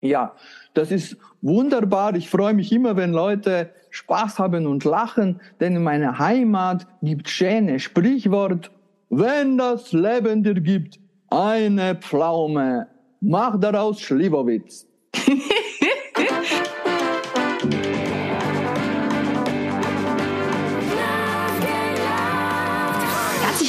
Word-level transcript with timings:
Ja, 0.00 0.34
das 0.74 0.90
ist 0.92 1.16
wunderbar. 1.42 2.14
Ich 2.14 2.30
freue 2.30 2.54
mich 2.54 2.72
immer, 2.72 2.96
wenn 2.96 3.12
Leute 3.12 3.70
Spaß 3.90 4.38
haben 4.38 4.66
und 4.66 4.84
lachen, 4.84 5.40
denn 5.60 5.76
in 5.76 5.82
meiner 5.82 6.18
Heimat 6.18 6.86
gibt 7.02 7.28
schöne 7.28 7.80
Sprichwort, 7.80 8.70
wenn 9.10 9.58
das 9.58 9.92
Leben 9.92 10.42
dir 10.42 10.54
gibt, 10.54 11.00
eine 11.30 11.96
Pflaume, 11.96 12.86
mach 13.20 13.58
daraus 13.58 14.00
Schliwowitz. 14.00 14.86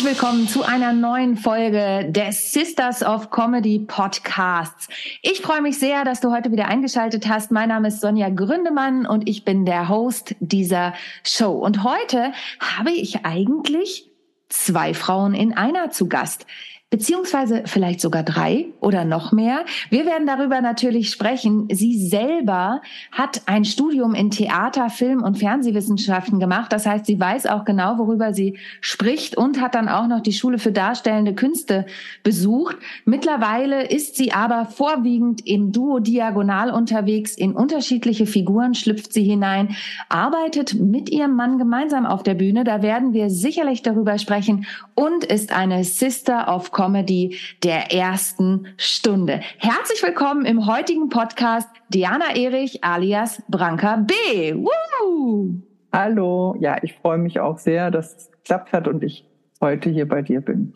willkommen 0.10 0.48
zu 0.48 0.64
einer 0.64 0.91
neuen 0.91 1.38
Folge 1.38 2.07
des 2.10 2.52
Sisters 2.52 3.04
of 3.04 3.30
Comedy 3.30 3.78
Podcasts. 3.78 4.88
Ich 5.21 5.42
freue 5.42 5.62
mich 5.62 5.78
sehr, 5.78 6.04
dass 6.04 6.20
du 6.20 6.32
heute 6.32 6.52
wieder 6.52 6.68
eingeschaltet 6.68 7.28
hast. 7.29 7.52
Mein 7.52 7.70
Name 7.70 7.89
ist 7.89 8.02
Sonja 8.02 8.30
Gründemann 8.30 9.06
und 9.06 9.30
ich 9.30 9.46
bin 9.46 9.66
der 9.66 9.88
Host 9.88 10.33
dieser 10.39 10.96
Show. 11.24 11.52
Und 11.52 11.83
heute 11.83 12.33
habe 12.60 12.89
ich 12.89 13.24
eigentlich 13.24 14.10
zwei 14.50 14.96
Frauen 14.96 15.36
in 15.36 15.56
einer 15.56 15.92
zu 15.92 16.10
Gast 16.10 16.47
beziehungsweise 16.92 17.64
vielleicht 17.66 18.02
sogar 18.02 18.24
drei 18.24 18.66
oder 18.79 19.06
noch 19.06 19.32
mehr. 19.32 19.64
Wir 19.92 20.07
werden 20.07 20.25
darüber 20.25 20.60
natürlich 20.60 21.11
sprechen. 21.11 21.68
Sie 21.71 22.07
selber 22.07 22.82
hat 23.11 23.43
ein 23.46 23.64
Studium 23.64 24.16
in 24.16 24.32
Theater, 24.32 24.89
Film 24.89 25.21
und 25.21 25.38
Fernsehwissenschaften 25.38 26.39
gemacht. 26.39 26.74
Das 26.74 26.88
heißt, 26.88 27.06
sie 27.06 27.20
weiß 27.20 27.46
auch 27.46 27.64
genau, 27.64 28.00
worüber 28.00 28.33
sie 28.33 28.57
spricht 28.82 29.38
und 29.38 29.61
hat 29.61 29.75
dann 29.75 29.88
auch 29.88 30.07
noch 30.07 30.21
die 30.21 30.33
Schule 30.33 30.57
für 30.57 30.71
darstellende 30.71 31.36
Künste 31.36 31.86
besucht. 32.23 32.78
Mittlerweile 33.06 33.88
ist 33.88 34.16
sie 34.16 34.31
aber 34.31 34.66
vorwiegend 34.66 35.45
im 35.45 35.72
Duo 35.72 36.00
Diagonal 36.00 36.72
unterwegs. 36.72 37.36
In 37.36 37.53
unterschiedliche 37.53 38.25
Figuren 38.25 38.73
schlüpft 38.73 39.14
sie 39.14 39.23
hinein, 39.23 39.75
arbeitet 40.09 40.73
mit 40.73 41.11
ihrem 41.11 41.35
Mann 41.35 41.59
gemeinsam 41.59 42.08
auf 42.08 42.23
der 42.23 42.33
Bühne. 42.33 42.63
Da 42.63 42.81
werden 42.81 43.13
wir 43.13 43.30
sicherlich 43.30 43.83
darüber 43.83 44.17
sprechen 44.17 44.66
und 44.95 45.23
ist 45.23 45.56
eine 45.56 45.83
Sister 45.83 46.53
of 46.53 46.72
Comedy 46.80 47.38
der 47.61 47.94
ersten 47.94 48.67
Stunde. 48.77 49.41
Herzlich 49.58 50.02
willkommen 50.02 50.45
im 50.45 50.66
heutigen 50.66 51.09
Podcast 51.09 51.67
Diana 51.89 52.38
Erich 52.38 52.85
alias 52.85 53.44
Branka 53.49 53.97
B. 53.97 54.55
Woo! 54.55 55.55
Hallo, 55.91 56.55
ja, 56.57 56.77
ich 56.81 56.94
freue 56.94 57.17
mich 57.17 57.41
auch 57.41 57.57
sehr, 57.57 57.91
dass 57.91 58.16
es 58.16 58.31
geklappt 58.31 58.72
hat 58.72 58.88
und 58.88 59.03
ich 59.03 59.25
heute 59.59 59.89
hier 59.89 60.07
bei 60.07 60.22
dir 60.22 60.39
bin. 60.39 60.73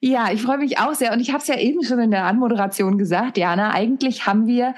Ja, 0.00 0.32
ich 0.32 0.42
freue 0.42 0.58
mich 0.58 0.80
auch 0.80 0.94
sehr 0.94 1.12
und 1.12 1.20
ich 1.20 1.28
habe 1.28 1.38
es 1.38 1.46
ja 1.46 1.58
eben 1.58 1.84
schon 1.84 2.00
in 2.00 2.10
der 2.10 2.24
Anmoderation 2.24 2.98
gesagt, 2.98 3.36
Diana, 3.36 3.72
eigentlich 3.72 4.26
haben 4.26 4.48
wir 4.48 4.74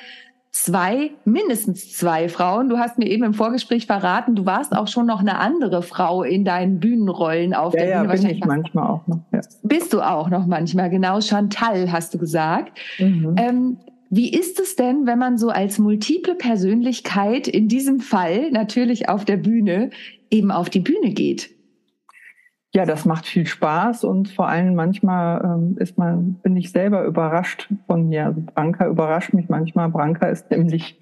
zwei, 0.53 1.11
mindestens 1.25 1.92
zwei 1.97 2.28
Frauen. 2.28 2.69
Du 2.69 2.78
hast 2.78 2.98
mir 2.98 3.08
eben 3.08 3.25
im 3.25 3.34
Vorgespräch 3.34 3.86
verraten, 3.86 4.36
du 4.36 4.47
warst 4.47 4.77
auch 4.77 4.86
schon 4.86 5.06
noch 5.06 5.20
eine 5.20 5.39
andere 5.39 5.83
Frau 5.83 6.22
in 6.22 6.45
deinen 6.45 6.78
Bühnenrollen 6.78 7.55
auf 7.55 7.75
ja, 7.75 7.81
der 7.81 7.89
ja, 7.89 8.03
Bühne. 8.03 8.20
Bin 8.20 8.31
ich 8.31 8.45
manchmal 8.45 8.86
auch 8.86 9.06
noch. 9.06 9.20
Ja. 9.33 9.41
Bist 9.62 9.92
du 9.92 10.03
auch 10.03 10.28
noch 10.28 10.47
manchmal, 10.47 10.91
genau. 10.91 11.20
Chantal 11.20 11.91
hast 11.91 12.12
du 12.14 12.19
gesagt. 12.19 12.78
Mhm. 12.98 13.34
Ähm, 13.39 13.77
wie 14.11 14.30
ist 14.30 14.61
es 14.61 14.77
denn, 14.77 15.06
wenn 15.06 15.19
man 15.19 15.39
so 15.39 15.48
als 15.48 15.78
multiple 15.78 16.34
Persönlichkeit 16.34 17.48
in 17.48 17.69
diesem 17.69 18.00
Fall 18.00 18.50
natürlich 18.50 19.08
auf 19.08 19.25
der 19.25 19.39
Bühne 19.39 19.89
eben 20.30 20.50
auf 20.50 20.69
die 20.69 20.80
Bühne 20.80 21.14
geht? 21.14 21.48
Ja, 22.75 22.87
das 22.87 23.05
macht 23.05 23.27
viel 23.27 23.47
Spaß 23.47 24.05
und 24.05 24.31
vor 24.31 24.48
allem 24.48 24.75
manchmal 24.75 25.42
ähm, 25.45 25.77
ist 25.78 25.98
man, 25.98 26.34
bin 26.42 26.56
ich 26.56 26.73
selber 26.73 27.05
überrascht 27.05 27.69
von 27.87 28.09
mir. 28.09 28.27
Also 28.27 28.41
Branka 28.41 28.87
überrascht 28.87 29.34
mich 29.34 29.51
manchmal. 29.51 29.91
Branka 29.91 30.27
ist 30.29 30.51
nämlich 30.51 30.98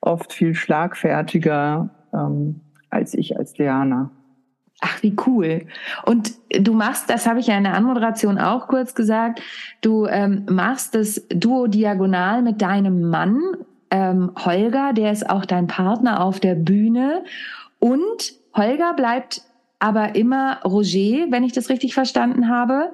oft 0.00 0.32
viel 0.32 0.54
schlagfertiger 0.54 1.90
ähm, 2.12 2.60
als 2.90 3.14
ich 3.14 3.38
als 3.38 3.52
Diana. 3.52 4.10
Ach, 4.80 5.00
wie 5.00 5.14
cool. 5.26 5.66
Und 6.06 6.32
du 6.50 6.72
machst, 6.74 7.08
das 7.08 7.28
habe 7.28 7.38
ich 7.38 7.46
ja 7.46 7.56
in 7.56 7.62
der 7.62 7.74
Anmoderation 7.74 8.38
auch 8.38 8.66
kurz 8.66 8.96
gesagt, 8.96 9.40
du 9.80 10.06
ähm, 10.06 10.44
machst 10.50 10.96
das 10.96 11.24
Duo 11.28 11.68
Diagonal 11.68 12.42
mit 12.42 12.60
deinem 12.60 13.08
Mann, 13.08 13.40
ähm, 13.92 14.32
Holger, 14.44 14.92
der 14.92 15.12
ist 15.12 15.30
auch 15.30 15.44
dein 15.44 15.68
Partner 15.68 16.24
auf 16.24 16.40
der 16.40 16.56
Bühne. 16.56 17.22
Und 17.78 18.34
Holger 18.56 18.94
bleibt 18.94 19.42
aber 19.82 20.14
immer 20.14 20.60
Roger, 20.64 21.26
wenn 21.30 21.42
ich 21.42 21.52
das 21.52 21.68
richtig 21.68 21.92
verstanden 21.92 22.48
habe. 22.48 22.92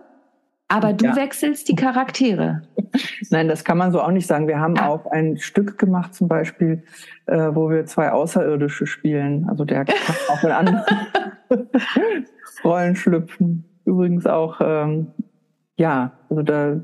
Aber 0.69 0.95
du 0.95 1.05
ja. 1.05 1.17
wechselst 1.17 1.69
die 1.69 1.77
Charaktere. 1.77 2.63
Nein, 3.31 3.47
das 3.49 3.63
kann 3.63 3.77
man 3.77 3.93
so 3.93 4.01
auch 4.01 4.11
nicht 4.11 4.27
sagen. 4.27 4.49
Wir 4.49 4.59
haben 4.59 4.79
ah. 4.79 4.89
auch 4.89 5.05
ein 5.11 5.37
Stück 5.37 5.77
gemacht, 5.77 6.15
zum 6.15 6.29
Beispiel, 6.29 6.83
äh, 7.27 7.51
wo 7.53 7.69
wir 7.69 7.85
zwei 7.85 8.11
Außerirdische 8.11 8.87
spielen. 8.87 9.47
Also 9.51 9.67
der 9.67 9.85
kann 9.85 10.17
auch 10.29 10.43
in 10.43 10.51
andere 10.51 10.87
Rollen 12.65 12.97
schlüpfen. 12.97 13.65
Übrigens 13.85 14.27
auch, 14.27 14.59
ähm, 14.63 15.09
ja, 15.77 16.13
also 16.31 16.43
da 16.43 16.81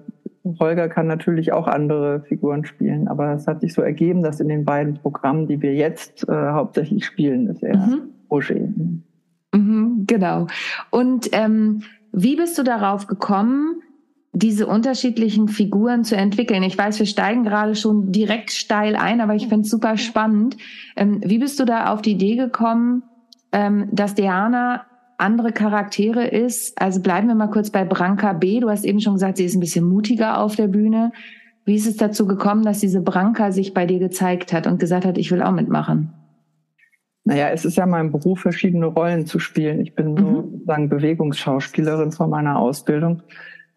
Holger 0.60 0.90
kann 0.90 1.06
natürlich 1.06 1.52
auch 1.52 1.66
andere 1.66 2.20
Figuren 2.28 2.66
spielen, 2.66 3.08
aber 3.08 3.32
es 3.32 3.46
hat 3.46 3.62
sich 3.62 3.72
so 3.72 3.80
ergeben, 3.80 4.22
dass 4.22 4.40
in 4.40 4.48
den 4.48 4.66
beiden 4.66 4.98
Programmen, 4.98 5.46
die 5.46 5.62
wir 5.62 5.72
jetzt 5.72 6.28
äh, 6.28 6.32
hauptsächlich 6.32 7.06
spielen, 7.06 7.46
ist 7.46 7.62
er 7.62 7.78
mhm. 7.78 8.02
Roger. 8.30 8.68
Mhm, 9.54 10.04
genau. 10.06 10.48
Und 10.90 11.28
ähm, 11.32 11.82
wie 12.12 12.36
bist 12.36 12.58
du 12.58 12.64
darauf 12.64 13.06
gekommen, 13.06 13.76
diese 14.32 14.66
unterschiedlichen 14.66 15.46
Figuren 15.48 16.02
zu 16.04 16.16
entwickeln? 16.16 16.64
Ich 16.64 16.76
weiß, 16.76 16.98
wir 16.98 17.06
steigen 17.06 17.44
gerade 17.44 17.76
schon 17.76 18.10
direkt 18.10 18.50
steil 18.50 18.96
ein, 18.96 19.20
aber 19.20 19.36
ich 19.36 19.46
finde 19.46 19.62
es 19.62 19.70
super 19.70 19.96
spannend. 19.96 20.56
Ähm, 20.96 21.20
wie 21.24 21.38
bist 21.38 21.58
du 21.60 21.64
da 21.64 21.92
auf 21.92 22.02
die 22.02 22.12
Idee 22.12 22.34
gekommen, 22.34 23.04
ähm, 23.52 23.88
dass 23.92 24.16
Diana 24.16 24.86
andere 25.18 25.52
Charaktere 25.52 26.26
ist? 26.26 26.80
Also 26.82 27.00
bleiben 27.00 27.28
wir 27.28 27.36
mal 27.36 27.50
kurz 27.50 27.70
bei 27.70 27.84
Branka 27.84 28.32
B. 28.32 28.58
Du 28.58 28.68
hast 28.68 28.84
eben 28.84 29.00
schon 29.00 29.14
gesagt, 29.14 29.36
sie 29.36 29.44
ist 29.44 29.54
ein 29.54 29.60
bisschen 29.60 29.88
mutiger 29.88 30.40
auf 30.40 30.56
der 30.56 30.66
Bühne. 30.66 31.12
Wie 31.64 31.76
ist 31.76 31.86
es 31.86 31.96
dazu 31.96 32.26
gekommen, 32.26 32.64
dass 32.64 32.80
diese 32.80 33.00
Branka 33.00 33.52
sich 33.52 33.72
bei 33.72 33.86
dir 33.86 34.00
gezeigt 34.00 34.52
hat 34.52 34.66
und 34.66 34.80
gesagt 34.80 35.04
hat, 35.04 35.16
ich 35.16 35.30
will 35.30 35.42
auch 35.42 35.52
mitmachen? 35.52 36.12
Naja, 37.24 37.48
es 37.48 37.64
ist 37.64 37.76
ja 37.76 37.86
mein 37.86 38.12
Beruf, 38.12 38.40
verschiedene 38.40 38.86
Rollen 38.86 39.26
zu 39.26 39.38
spielen. 39.38 39.80
Ich 39.80 39.94
bin 39.94 40.12
mhm. 40.12 40.52
sozusagen 40.52 40.88
Bewegungsschauspielerin 40.90 42.12
von 42.12 42.28
meiner 42.28 42.58
Ausbildung. 42.58 43.22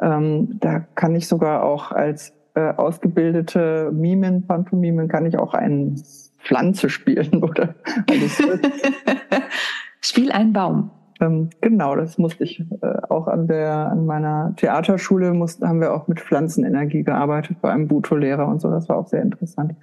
Ähm, 0.02 0.60
da 0.60 0.80
kann 0.96 1.16
ich 1.16 1.28
sogar 1.28 1.64
auch 1.64 1.92
als 1.92 2.34
äh, 2.56 2.74
ausgebildete 2.74 3.92
Mimen, 3.94 4.46
Pantomimen, 4.46 5.08
kann 5.08 5.26
ich 5.26 5.38
auch 5.38 5.54
eine 5.54 5.96
Pflanze 6.40 6.90
spielen 6.90 7.44
oder 7.44 7.76
Spiel 10.02 10.32
einen 10.32 10.54
Baum. 10.54 10.92
Ähm, 11.20 11.50
genau, 11.62 11.96
das 11.96 12.18
musste 12.18 12.44
ich 12.44 12.60
äh, 12.60 12.98
auch 13.10 13.28
an 13.28 13.48
der 13.48 13.92
an 13.92 14.06
meiner 14.06 14.54
Theaterschule 14.56 15.34
mussten 15.34 15.68
haben 15.68 15.82
wir 15.82 15.94
auch 15.94 16.08
mit 16.08 16.20
Pflanzenenergie 16.20 17.04
gearbeitet 17.04 17.58
bei 17.62 17.72
einem 17.72 17.88
Buto-Lehrer 17.88 18.48
und 18.48 18.62
so. 18.62 18.70
Das 18.70 18.88
war 18.88 18.98
auch 18.98 19.08
sehr 19.08 19.24
interessant. 19.24 19.74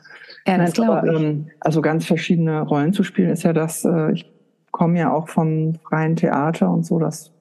Ja, 0.47 0.59
das 0.59 0.73
glaube 0.73 1.09
ich. 1.09 1.21
Ähm, 1.21 1.47
also 1.61 1.81
ganz 1.81 2.05
verschiedene 2.07 2.63
Rollen 2.63 2.93
zu 2.93 3.03
spielen 3.03 3.31
ist 3.31 3.43
ja 3.43 3.53
das. 3.53 3.85
Äh, 3.85 4.13
ich 4.13 4.31
komme 4.71 4.99
ja 4.99 5.13
auch 5.13 5.29
vom 5.29 5.75
freien 5.89 6.17
Theater 6.17 6.71
und 6.71 6.85
so. 6.85 6.99
Das 6.99 7.33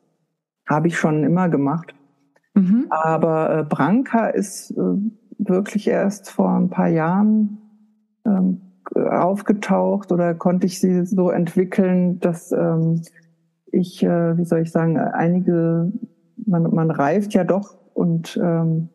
habe 0.67 0.87
ich 0.87 0.97
schon 0.97 1.23
immer 1.23 1.49
gemacht. 1.49 1.93
Mhm. 2.53 2.85
Aber 2.89 3.59
äh, 3.59 3.63
Branka 3.63 4.27
ist 4.27 4.71
äh, 4.71 4.97
wirklich 5.39 5.87
erst 5.87 6.29
vor 6.31 6.51
ein 6.51 6.69
paar 6.69 6.87
Jahren 6.87 7.57
ähm, 8.25 8.61
aufgetaucht 8.95 10.11
oder 10.11 10.33
konnte 10.33 10.67
ich 10.67 10.79
sie 10.79 11.05
so 11.05 11.31
entwickeln, 11.31 12.19
dass 12.19 12.51
ähm, 12.51 13.01
ich, 13.71 14.03
äh, 14.03 14.37
wie 14.37 14.45
soll 14.45 14.59
ich 14.59 14.71
sagen, 14.71 14.97
einige, 14.97 15.91
man, 16.45 16.63
man 16.73 16.91
reift 16.91 17.33
ja 17.33 17.43
doch 17.43 17.75
und 17.93 18.39
ähm, 18.41 18.89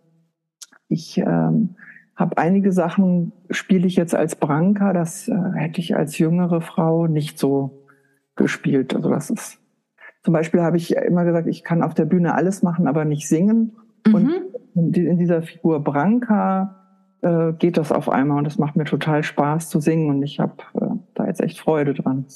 ich 0.89 1.19
ähm, 1.19 1.77
habe 2.19 2.37
einige 2.37 2.73
Sachen, 2.73 3.33
spiele 3.49 3.87
ich 3.87 3.95
jetzt 3.95 4.15
als 4.15 4.35
Branka, 4.35 4.93
das 4.93 5.29
äh, 5.29 5.35
hätte 5.55 5.81
ich 5.81 5.97
als 5.97 6.19
jüngere 6.19 6.61
Frau 6.61 7.07
nicht 7.07 7.39
so 7.39 7.87
gespielt. 8.35 8.95
Also 8.95 9.09
das 9.09 9.31
ist, 9.31 9.61
zum 10.25 10.35
Beispiel 10.35 10.61
habe 10.61 10.77
ich 10.77 10.97
immer 10.97 11.25
gesagt, 11.25 11.47
ich 11.47 11.63
kann 11.63 11.83
auf 11.83 11.95
der 11.95 12.07
Bühne 12.07 12.35
alles 12.35 12.65
machen, 12.65 12.89
aber 12.89 13.05
nicht 13.05 13.29
singen. 13.29 13.77
Mhm. 14.05 14.13
Und 14.75 14.97
in 14.97 15.17
dieser 15.19 15.43
Figur 15.43 15.83
Branka 15.83 16.79
äh, 17.21 17.53
geht 17.53 17.77
das 17.77 17.93
auf 17.93 18.09
einmal 18.09 18.39
und 18.39 18.47
es 18.47 18.59
macht 18.59 18.75
mir 18.75 18.85
total 18.85 19.23
Spaß 19.23 19.71
zu 19.71 19.79
singen 19.79 20.11
und 20.11 20.23
ich 20.25 20.41
habe 20.41 20.55
äh, 20.75 20.87
da 21.15 21.27
jetzt 21.27 21.41
echt 21.41 21.61
Freude 21.61 21.95
dran. 21.95 22.27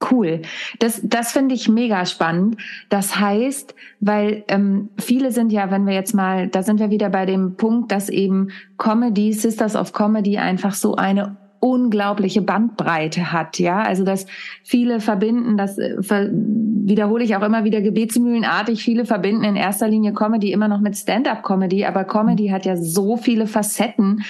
Cool. 0.00 0.42
Das, 0.78 1.00
das 1.02 1.32
finde 1.32 1.56
ich 1.56 1.68
mega 1.68 2.06
spannend. 2.06 2.56
Das 2.88 3.18
heißt, 3.18 3.74
weil 4.00 4.44
ähm, 4.46 4.90
viele 4.96 5.32
sind 5.32 5.50
ja, 5.50 5.72
wenn 5.72 5.86
wir 5.86 5.94
jetzt 5.94 6.14
mal, 6.14 6.46
da 6.46 6.62
sind 6.62 6.78
wir 6.78 6.90
wieder 6.90 7.10
bei 7.10 7.26
dem 7.26 7.56
Punkt, 7.56 7.90
dass 7.90 8.08
eben 8.08 8.50
Comedy, 8.76 9.32
Sisters 9.32 9.74
of 9.74 9.92
Comedy 9.92 10.38
einfach 10.38 10.74
so 10.74 10.94
eine 10.94 11.36
unglaubliche 11.60 12.42
Bandbreite 12.42 13.32
hat, 13.32 13.58
ja. 13.58 13.82
Also 13.82 14.04
dass 14.04 14.26
viele 14.62 15.00
verbinden, 15.00 15.56
das 15.56 15.76
äh, 15.78 15.96
wiederhole 16.30 17.24
ich 17.24 17.34
auch 17.36 17.42
immer 17.42 17.64
wieder 17.64 17.80
gebetsmühlenartig, 17.80 18.82
viele 18.82 19.04
verbinden 19.04 19.44
in 19.44 19.56
erster 19.56 19.88
Linie 19.88 20.12
Comedy 20.12 20.52
immer 20.52 20.68
noch 20.68 20.80
mit 20.80 20.96
Stand-up-Comedy, 20.96 21.84
aber 21.84 22.04
Comedy 22.04 22.48
hat 22.48 22.64
ja 22.64 22.76
so 22.76 23.16
viele 23.16 23.46
Facetten, 23.46 24.22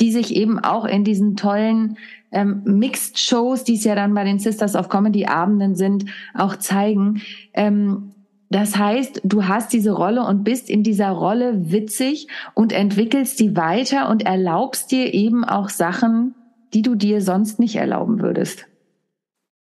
die 0.00 0.12
sich 0.12 0.36
eben 0.36 0.58
auch 0.60 0.84
in 0.84 1.02
diesen 1.02 1.36
tollen 1.36 1.96
ähm, 2.32 2.62
Mixed 2.64 3.18
Shows, 3.18 3.64
die 3.64 3.74
es 3.74 3.84
ja 3.84 3.94
dann 3.94 4.14
bei 4.14 4.24
den 4.24 4.38
Sisters 4.38 4.74
of 4.74 4.88
Comedy 4.88 5.26
Abenden 5.26 5.74
sind, 5.74 6.06
auch 6.34 6.56
zeigen. 6.56 7.22
Ähm, 7.54 8.12
das 8.48 8.78
heißt, 8.78 9.22
du 9.24 9.48
hast 9.48 9.72
diese 9.72 9.90
Rolle 9.90 10.24
und 10.24 10.44
bist 10.44 10.70
in 10.70 10.82
dieser 10.82 11.10
Rolle 11.10 11.72
witzig 11.72 12.28
und 12.54 12.72
entwickelst 12.72 13.40
die 13.40 13.56
weiter 13.56 14.08
und 14.08 14.24
erlaubst 14.24 14.92
dir 14.92 15.12
eben 15.12 15.44
auch 15.44 15.68
Sachen, 15.68 16.34
die 16.72 16.82
du 16.82 16.94
dir 16.94 17.20
sonst 17.20 17.58
nicht 17.58 17.76
erlauben 17.76 18.20
würdest. 18.20 18.66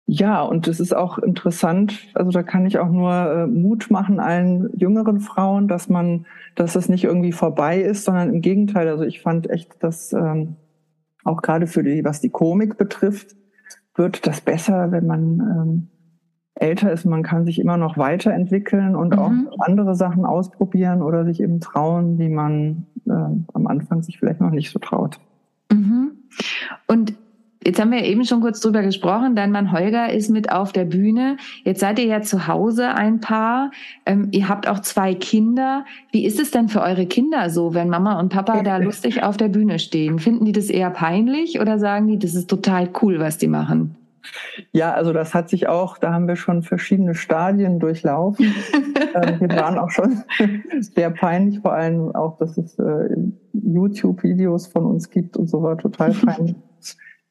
Ja, 0.06 0.42
und 0.42 0.68
es 0.68 0.82
ist 0.82 0.94
auch 0.94 1.18
interessant, 1.18 1.98
also 2.14 2.30
da 2.32 2.44
kann 2.44 2.66
ich 2.66 2.78
auch 2.78 2.90
nur 2.90 3.12
äh, 3.14 3.48
Mut 3.48 3.90
machen 3.90 4.20
allen 4.20 4.70
jüngeren 4.78 5.22
Frauen, 5.22 5.70
dass 5.70 5.88
man, 5.88 6.26
dass 6.56 6.76
es 6.76 6.90
nicht 6.90 7.06
irgendwie 7.06 7.32
vorbei 7.32 7.80
ist, 7.82 8.04
sondern 8.04 8.34
im 8.34 8.42
Gegenteil. 8.42 8.90
Also 8.90 9.06
ich 9.06 9.22
fand 9.22 9.50
echt, 9.50 9.82
dass 9.82 10.12
ähm, 10.12 10.58
auch 11.24 11.42
gerade 11.42 11.68
für 11.68 11.84
die, 11.84 12.04
was 12.04 12.22
die 12.22 12.30
Komik 12.30 12.78
betrifft, 12.78 13.36
wird 13.96 14.26
das 14.28 14.42
besser, 14.42 14.92
wenn 14.92 15.06
man 15.06 15.40
ähm, 15.40 15.88
älter 16.56 16.92
ist. 16.92 17.06
Man 17.06 17.24
kann 17.24 17.46
sich 17.46 17.60
immer 17.60 17.78
noch 17.78 17.98
weiterentwickeln 17.98 18.96
und 18.96 19.14
mhm. 19.14 19.20
auch 19.20 19.60
andere 19.60 19.96
Sachen 19.96 20.26
ausprobieren 20.26 21.02
oder 21.02 21.26
sich 21.26 21.42
eben 21.42 21.60
trauen, 21.60 22.18
die 22.18 22.30
man 22.30 22.88
äh, 23.06 23.12
am 23.12 23.68
Anfang 23.68 24.04
sich 24.04 24.20
vielleicht 24.20 24.42
noch 24.42 24.52
nicht 24.52 24.72
so 24.72 24.80
traut. 24.80 25.20
Mhm. 25.72 26.12
Und 26.88 27.14
Jetzt 27.66 27.80
haben 27.80 27.92
wir 27.92 28.04
eben 28.04 28.26
schon 28.26 28.42
kurz 28.42 28.60
drüber 28.60 28.82
gesprochen. 28.82 29.36
Dein 29.36 29.52
Mann 29.52 29.72
Holger 29.72 30.12
ist 30.12 30.30
mit 30.30 30.52
auf 30.52 30.74
der 30.74 30.86
Bühne. 30.86 31.38
Jetzt 31.64 31.80
seid 31.80 32.00
ihr 32.00 32.06
ja 32.06 32.22
zu 32.22 32.48
Hause 32.48 32.90
ein 32.90 33.20
Paar. 33.20 33.72
Ähm, 34.06 34.28
ihr 34.32 34.50
habt 34.50 34.68
auch 34.68 34.80
zwei 34.80 35.14
Kinder. 35.14 35.86
Wie 36.12 36.26
ist 36.26 36.40
es 36.40 36.52
denn 36.52 36.68
für 36.68 36.82
eure 36.82 37.06
Kinder 37.06 37.50
so, 37.50 37.74
wenn 37.74 37.90
Mama 37.90 38.20
und 38.20 38.30
Papa 38.30 38.64
da 38.64 38.78
lustig 38.84 39.24
auf 39.24 39.38
der 39.38 39.48
Bühne 39.48 39.80
stehen? 39.80 40.20
Finden 40.20 40.46
die 40.46 40.52
das 40.52 40.70
eher 40.70 40.90
peinlich 40.90 41.60
oder 41.60 41.80
sagen 41.80 42.08
die, 42.08 42.20
das 42.20 42.36
ist 42.36 42.50
total 42.50 42.90
cool, 43.02 43.20
was 43.20 43.38
die 43.38 43.48
machen? 43.48 43.96
Ja, 44.72 44.94
also 44.94 45.12
das 45.12 45.34
hat 45.34 45.50
sich 45.50 45.68
auch, 45.68 45.98
da 45.98 46.14
haben 46.14 46.28
wir 46.28 46.36
schon 46.36 46.64
verschiedene 46.64 47.14
Stadien 47.14 47.80
durchlaufen. 47.80 48.46
ähm, 49.16 49.40
wir 49.40 49.50
waren 49.50 49.78
auch 49.78 49.90
schon 49.90 50.24
sehr 50.80 51.12
peinlich, 51.12 51.60
vor 51.60 51.74
allem 51.74 52.16
auch, 52.16 52.38
dass 52.38 52.58
es 52.58 52.78
äh, 52.80 53.16
YouTube-Videos 53.54 54.68
von 54.68 54.86
uns 54.86 55.10
gibt 55.10 55.38
und 55.38 55.50
so 55.50 55.62
war 55.62 55.78
total 55.78 56.12
peinlich. 56.12 56.56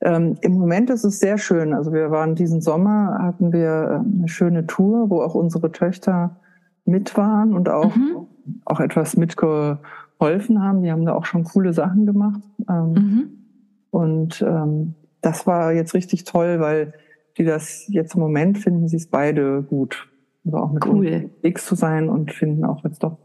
Ähm, 0.05 0.37
Im 0.41 0.55
Moment 0.55 0.91
ist 0.91 1.05
es 1.05 1.21
sehr 1.21 1.39
schön. 1.39 1.73
Also 1.73 1.93
wir 1.93 2.11
waren 2.11 2.35
diesen 2.35 2.61
Sommer, 2.61 3.19
hatten 3.21 3.53
wir 3.53 4.03
äh, 4.05 4.19
eine 4.19 4.29
schöne 4.29 4.67
Tour, 4.67 5.11
wo 5.11 5.23
auch 5.23 5.35
unsere 5.35 5.71
Töchter 5.71 6.37
mit 6.85 7.17
waren 7.17 7.55
und 7.55 7.69
auch, 7.69 7.95
mhm. 7.95 8.27
auch 8.65 8.81
etwas 8.81 9.17
mitgeholfen 9.17 10.61
haben. 10.61 10.83
Die 10.83 10.91
haben 10.91 11.07
da 11.07 11.15
auch 11.15 11.25
schon 11.25 11.45
coole 11.45 11.73
Sachen 11.73 12.05
gemacht. 12.05 12.43
Ähm, 12.69 12.93
mhm. 12.93 13.31
Und 13.91 14.43
ähm, 14.43 14.95
das 15.21 15.47
war 15.47 15.73
jetzt 15.73 15.95
richtig 15.95 16.25
toll, 16.25 16.59
weil 16.59 16.95
die 17.39 17.45
das 17.45 17.87
jetzt 17.87 18.17
im 18.17 18.23
Moment 18.23 18.59
finden, 18.59 18.89
sie 18.89 18.97
es 18.97 19.07
beide 19.07 19.63
gut. 19.63 20.09
Also 20.45 20.59
auch 20.59 20.73
mit 20.73 20.85
cool. 20.87 21.31
X 21.43 21.67
zu 21.67 21.77
sein 21.77 22.09
und 22.09 22.33
finden 22.33 22.65
auch 22.65 22.83
jetzt 22.83 23.05
doch 23.05 23.19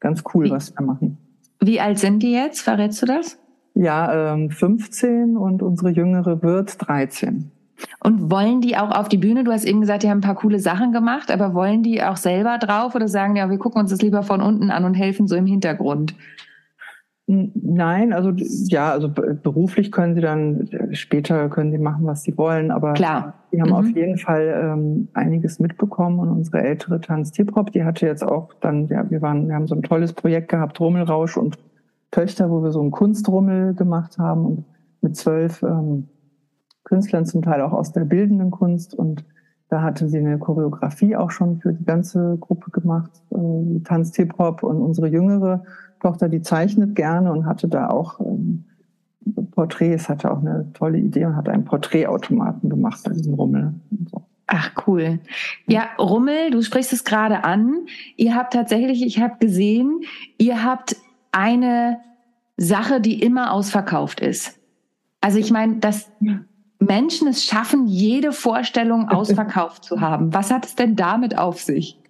ganz 0.00 0.24
cool, 0.34 0.46
wie, 0.46 0.50
was 0.50 0.74
wir 0.76 0.84
machen. 0.84 1.18
Wie 1.60 1.80
alt 1.80 2.00
sind 2.00 2.24
die 2.24 2.32
jetzt? 2.32 2.62
Verrätst 2.62 3.00
du 3.02 3.06
das? 3.06 3.38
Ja, 3.76 4.32
ähm, 4.32 4.50
15 4.50 5.36
und 5.36 5.62
unsere 5.62 5.90
Jüngere 5.90 6.42
wird 6.42 6.88
13. 6.88 7.50
Und 8.02 8.30
wollen 8.30 8.62
die 8.62 8.78
auch 8.78 8.90
auf 8.90 9.08
die 9.08 9.18
Bühne? 9.18 9.44
Du 9.44 9.52
hast 9.52 9.66
eben 9.66 9.82
gesagt, 9.82 10.02
die 10.02 10.08
haben 10.08 10.18
ein 10.18 10.22
paar 10.22 10.34
coole 10.34 10.58
Sachen 10.58 10.92
gemacht, 10.92 11.30
aber 11.30 11.52
wollen 11.52 11.82
die 11.82 12.02
auch 12.02 12.16
selber 12.16 12.56
drauf 12.56 12.94
oder 12.94 13.06
sagen, 13.06 13.36
ja, 13.36 13.50
wir 13.50 13.58
gucken 13.58 13.82
uns 13.82 13.90
das 13.90 14.00
lieber 14.00 14.22
von 14.22 14.40
unten 14.40 14.70
an 14.70 14.86
und 14.86 14.94
helfen 14.94 15.28
so 15.28 15.36
im 15.36 15.44
Hintergrund? 15.44 16.14
Nein, 17.28 18.12
also 18.12 18.30
ja, 18.30 18.92
also 18.92 19.10
beruflich 19.10 19.90
können 19.90 20.14
sie 20.14 20.20
dann 20.20 20.70
später 20.92 21.48
können 21.50 21.72
sie 21.72 21.78
machen, 21.78 22.06
was 22.06 22.22
sie 22.22 22.38
wollen, 22.38 22.70
aber 22.70 22.92
Klar. 22.92 23.34
die 23.52 23.60
haben 23.60 23.70
mhm. 23.70 23.74
auf 23.74 23.88
jeden 23.88 24.16
Fall 24.16 24.60
ähm, 24.62 25.08
einiges 25.12 25.58
mitbekommen 25.58 26.20
und 26.20 26.28
unsere 26.28 26.62
ältere 26.62 27.00
Tanz 27.00 27.32
Tiprop, 27.32 27.72
die 27.72 27.82
hatte 27.82 28.06
jetzt 28.06 28.22
auch 28.22 28.54
dann, 28.60 28.86
ja, 28.86 29.10
wir 29.10 29.20
waren, 29.22 29.48
wir 29.48 29.56
haben 29.56 29.66
so 29.66 29.74
ein 29.74 29.82
tolles 29.82 30.12
Projekt 30.12 30.48
gehabt, 30.48 30.78
Rummelrausch 30.78 31.36
und 31.36 31.58
Töchter, 32.10 32.50
wo 32.50 32.62
wir 32.62 32.72
so 32.72 32.80
einen 32.80 32.90
Kunstrummel 32.90 33.74
gemacht 33.74 34.18
haben 34.18 34.44
und 34.46 34.64
mit 35.00 35.16
zwölf 35.16 35.62
ähm, 35.62 36.08
Künstlern 36.84 37.26
zum 37.26 37.42
Teil 37.42 37.60
auch 37.62 37.72
aus 37.72 37.92
der 37.92 38.04
bildenden 38.04 38.50
Kunst 38.50 38.94
und 38.94 39.24
da 39.68 39.82
hatte 39.82 40.08
sie 40.08 40.18
eine 40.18 40.38
Choreografie 40.38 41.16
auch 41.16 41.32
schon 41.32 41.58
für 41.58 41.72
die 41.72 41.84
ganze 41.84 42.38
Gruppe 42.40 42.70
gemacht, 42.70 43.10
äh, 43.30 43.80
Tanz 43.80 44.12
Tiprop 44.12 44.62
und 44.62 44.80
unsere 44.80 45.08
Jüngere 45.08 45.64
Tochter, 46.00 46.28
die 46.28 46.42
zeichnet 46.42 46.94
gerne 46.94 47.32
und 47.32 47.46
hatte 47.46 47.68
da 47.68 47.88
auch 47.88 48.20
ähm, 48.20 48.64
Porträts, 49.50 50.08
hatte 50.08 50.30
auch 50.30 50.40
eine 50.40 50.70
tolle 50.72 50.98
Idee 50.98 51.24
und 51.24 51.36
hat 51.36 51.48
einen 51.48 51.64
Porträtautomaten 51.64 52.70
gemacht 52.70 53.00
bei 53.04 53.12
diesem 53.12 53.34
Rummel. 53.34 53.74
So. 54.10 54.22
Ach 54.46 54.70
cool. 54.86 55.18
Ja, 55.66 55.88
Rummel, 55.98 56.50
du 56.52 56.62
sprichst 56.62 56.92
es 56.92 57.02
gerade 57.02 57.42
an. 57.42 57.86
Ihr 58.16 58.36
habt 58.36 58.52
tatsächlich, 58.52 59.04
ich 59.04 59.20
habe 59.20 59.34
gesehen, 59.40 60.02
ihr 60.38 60.62
habt 60.62 60.96
eine 61.36 61.98
Sache, 62.56 63.00
die 63.00 63.22
immer 63.22 63.52
ausverkauft 63.52 64.20
ist. 64.20 64.58
Also 65.20 65.38
ich 65.38 65.50
meine, 65.50 65.76
dass 65.76 66.10
Menschen 66.78 67.28
es 67.28 67.44
schaffen, 67.44 67.86
jede 67.86 68.32
Vorstellung 68.32 69.08
ausverkauft 69.10 69.84
zu 69.84 70.00
haben. 70.00 70.32
Was 70.32 70.50
hat 70.50 70.64
es 70.64 70.74
denn 70.74 70.96
damit 70.96 71.38
auf 71.38 71.60
sich? 71.60 72.00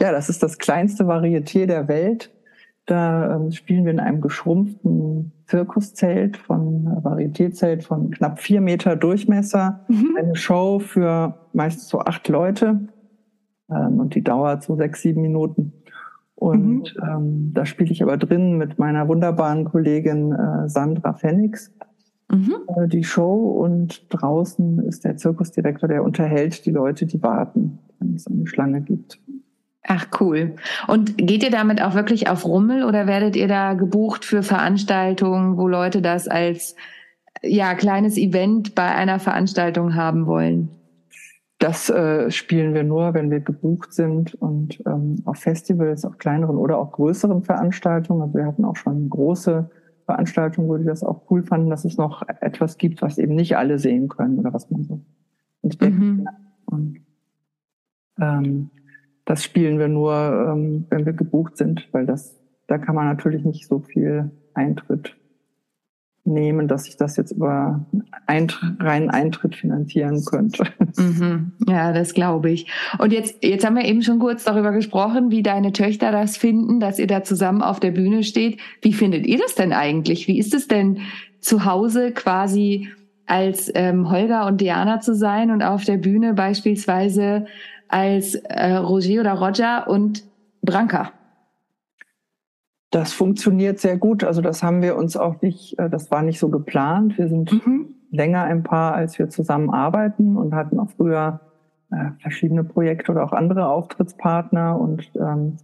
Ja, 0.00 0.12
das 0.12 0.30
ist 0.30 0.42
das 0.42 0.58
kleinste 0.58 1.04
Varieté 1.04 1.66
der 1.66 1.86
Welt. 1.88 2.30
Da 2.86 3.36
ähm, 3.36 3.52
spielen 3.52 3.84
wir 3.84 3.92
in 3.92 4.00
einem 4.00 4.22
geschrumpften 4.22 5.32
Zirkuszelt 5.46 6.38
von 6.38 6.86
äh, 6.86 7.06
Varietézelt 7.06 7.82
von 7.82 8.10
knapp 8.10 8.40
vier 8.40 8.62
Meter 8.62 8.96
Durchmesser. 8.96 9.84
Mhm. 9.88 10.16
Eine 10.18 10.34
Show 10.34 10.78
für 10.78 11.38
meist 11.52 11.86
so 11.88 12.00
acht 12.00 12.26
Leute. 12.28 12.80
Ähm, 13.70 14.00
und 14.00 14.14
die 14.14 14.24
dauert 14.24 14.62
so 14.62 14.74
sechs, 14.76 15.02
sieben 15.02 15.20
Minuten. 15.20 15.74
Und 16.40 16.96
mhm. 16.96 17.02
ähm, 17.06 17.50
da 17.52 17.66
spiele 17.66 17.92
ich 17.92 18.02
aber 18.02 18.16
drin 18.16 18.56
mit 18.56 18.78
meiner 18.78 19.06
wunderbaren 19.08 19.66
Kollegin 19.66 20.32
äh, 20.32 20.68
Sandra 20.70 21.12
Phoenix 21.12 21.70
mhm. 22.30 22.54
äh, 22.66 22.88
die 22.88 23.04
Show. 23.04 23.60
Und 23.62 24.06
draußen 24.08 24.80
ist 24.86 25.04
der 25.04 25.18
Zirkusdirektor, 25.18 25.86
der 25.86 26.02
unterhält 26.02 26.64
die 26.64 26.70
Leute, 26.70 27.04
die 27.04 27.22
warten, 27.22 27.78
wenn 27.98 28.14
es 28.14 28.26
eine 28.26 28.46
Schlange 28.46 28.80
gibt. 28.80 29.20
Ach 29.86 30.06
cool. 30.18 30.54
Und 30.88 31.18
geht 31.18 31.42
ihr 31.42 31.50
damit 31.50 31.82
auch 31.82 31.94
wirklich 31.94 32.30
auf 32.30 32.46
Rummel 32.46 32.84
oder 32.84 33.06
werdet 33.06 33.36
ihr 33.36 33.48
da 33.48 33.74
gebucht 33.74 34.24
für 34.24 34.42
Veranstaltungen, 34.42 35.58
wo 35.58 35.68
Leute 35.68 36.00
das 36.00 36.26
als 36.26 36.74
ja 37.42 37.74
kleines 37.74 38.16
Event 38.16 38.74
bei 38.74 38.94
einer 38.94 39.18
Veranstaltung 39.18 39.94
haben 39.94 40.26
wollen? 40.26 40.70
Das 41.60 41.90
äh, 41.90 42.30
spielen 42.30 42.72
wir 42.72 42.84
nur, 42.84 43.12
wenn 43.12 43.30
wir 43.30 43.40
gebucht 43.40 43.92
sind 43.92 44.34
und 44.34 44.82
ähm, 44.86 45.16
auf 45.26 45.36
Festivals, 45.36 46.06
auf 46.06 46.16
kleineren 46.16 46.56
oder 46.56 46.78
auch 46.78 46.90
größeren 46.92 47.42
Veranstaltungen. 47.42 48.22
Also 48.22 48.34
wir 48.34 48.46
hatten 48.46 48.64
auch 48.64 48.76
schon 48.76 49.10
große 49.10 49.70
Veranstaltungen, 50.06 50.70
wo 50.70 50.78
die 50.78 50.86
das 50.86 51.04
auch 51.04 51.30
cool 51.30 51.42
fanden, 51.42 51.68
dass 51.68 51.84
es 51.84 51.98
noch 51.98 52.26
etwas 52.40 52.78
gibt, 52.78 53.02
was 53.02 53.18
eben 53.18 53.34
nicht 53.34 53.58
alle 53.58 53.78
sehen 53.78 54.08
können 54.08 54.38
oder 54.38 54.54
was 54.54 54.70
man 54.70 54.84
so 54.84 55.00
entdeckt. 55.60 55.98
Mhm. 55.98 56.26
Und 56.64 57.00
ähm, 58.18 58.70
das 59.26 59.44
spielen 59.44 59.78
wir 59.78 59.88
nur, 59.88 60.14
ähm, 60.14 60.86
wenn 60.88 61.04
wir 61.04 61.12
gebucht 61.12 61.58
sind, 61.58 61.86
weil 61.92 62.06
das, 62.06 62.40
da 62.68 62.78
kann 62.78 62.94
man 62.94 63.06
natürlich 63.06 63.44
nicht 63.44 63.68
so 63.68 63.80
viel 63.80 64.30
Eintritt 64.54 65.19
nehmen, 66.24 66.68
dass 66.68 66.86
ich 66.86 66.96
das 66.96 67.16
jetzt 67.16 67.32
über 67.32 67.84
Eintr 68.26 68.76
reinen 68.78 69.10
Eintritt 69.10 69.56
finanzieren 69.56 70.24
könnte. 70.24 70.64
Mhm. 70.96 71.52
Ja, 71.66 71.92
das 71.92 72.14
glaube 72.14 72.50
ich. 72.50 72.66
Und 72.98 73.12
jetzt, 73.12 73.42
jetzt 73.42 73.64
haben 73.64 73.76
wir 73.76 73.84
eben 73.84 74.02
schon 74.02 74.18
kurz 74.18 74.44
darüber 74.44 74.72
gesprochen, 74.72 75.30
wie 75.30 75.42
deine 75.42 75.72
Töchter 75.72 76.12
das 76.12 76.36
finden, 76.36 76.80
dass 76.80 76.98
ihr 76.98 77.06
da 77.06 77.22
zusammen 77.22 77.62
auf 77.62 77.80
der 77.80 77.90
Bühne 77.90 78.22
steht. 78.22 78.60
Wie 78.82 78.92
findet 78.92 79.26
ihr 79.26 79.38
das 79.38 79.54
denn 79.54 79.72
eigentlich? 79.72 80.28
Wie 80.28 80.38
ist 80.38 80.54
es 80.54 80.68
denn 80.68 81.00
zu 81.40 81.64
Hause 81.64 82.12
quasi 82.12 82.88
als 83.26 83.70
ähm, 83.74 84.10
Holger 84.10 84.46
und 84.46 84.60
Diana 84.60 85.00
zu 85.00 85.14
sein 85.14 85.50
und 85.50 85.62
auf 85.62 85.84
der 85.84 85.96
Bühne 85.96 86.34
beispielsweise 86.34 87.46
als 87.86 88.34
äh, 88.34 88.72
Roger 88.72 89.20
oder 89.20 89.34
Roger 89.34 89.88
und 89.88 90.24
Branka. 90.62 91.12
Das 92.90 93.12
funktioniert 93.12 93.78
sehr 93.78 93.96
gut. 93.96 94.24
Also 94.24 94.40
das 94.40 94.62
haben 94.62 94.82
wir 94.82 94.96
uns 94.96 95.16
auch 95.16 95.40
nicht, 95.42 95.78
äh, 95.78 95.88
das 95.88 96.10
war 96.10 96.22
nicht 96.22 96.38
so 96.38 96.48
geplant. 96.48 97.18
Wir 97.18 97.28
sind 97.28 97.52
mhm. 97.64 97.94
länger 98.10 98.42
ein 98.44 98.62
Paar, 98.62 98.94
als 98.94 99.18
wir 99.18 99.28
zusammen 99.28 99.70
arbeiten 99.70 100.36
und 100.36 100.54
hatten 100.54 100.78
auch 100.78 100.90
früher 100.96 101.40
äh, 101.90 102.10
verschiedene 102.20 102.64
Projekte 102.64 103.12
oder 103.12 103.24
auch 103.24 103.32
andere 103.32 103.68
Auftrittspartner 103.68 104.78
und 104.78 105.10
ähm, 105.16 105.56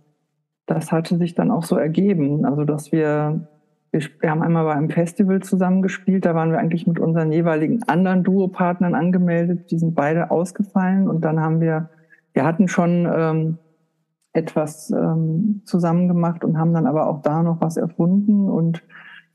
das 0.66 0.90
hatte 0.90 1.16
sich 1.16 1.34
dann 1.34 1.50
auch 1.50 1.62
so 1.62 1.76
ergeben. 1.76 2.44
Also 2.44 2.64
dass 2.64 2.90
wir 2.90 3.48
wir, 3.92 4.00
wir 4.20 4.30
haben 4.30 4.42
einmal 4.42 4.64
bei 4.64 4.74
einem 4.74 4.90
Festival 4.90 5.42
zusammengespielt, 5.42 6.24
da 6.24 6.34
waren 6.34 6.50
wir 6.50 6.58
eigentlich 6.58 6.86
mit 6.86 6.98
unseren 6.98 7.32
jeweiligen 7.32 7.82
anderen 7.84 8.24
Duopartnern 8.24 8.94
angemeldet, 8.94 9.70
die 9.70 9.78
sind 9.78 9.94
beide 9.94 10.30
ausgefallen 10.30 11.08
und 11.08 11.22
dann 11.22 11.40
haben 11.40 11.60
wir, 11.60 11.90
wir 12.32 12.44
hatten 12.44 12.68
schon 12.68 13.08
ähm, 13.12 13.58
etwas 14.36 14.90
ähm, 14.90 15.62
zusammen 15.64 16.08
gemacht 16.08 16.44
und 16.44 16.58
haben 16.58 16.74
dann 16.74 16.86
aber 16.86 17.08
auch 17.08 17.22
da 17.22 17.42
noch 17.42 17.60
was 17.60 17.76
erfunden 17.76 18.48
und 18.48 18.82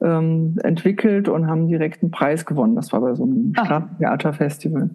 ähm, 0.02 0.58
entwickelt 0.64 1.28
und 1.28 1.48
haben 1.48 1.68
direkt 1.68 2.04
einen 2.04 2.12
Preis 2.12 2.46
gewonnen. 2.46 2.76
Das 2.76 2.94
war 2.94 3.02
bei 3.02 3.16
so 3.16 3.24
einem 3.24 3.54
ah. 3.58 3.82
Theaterfestival. 3.98 4.92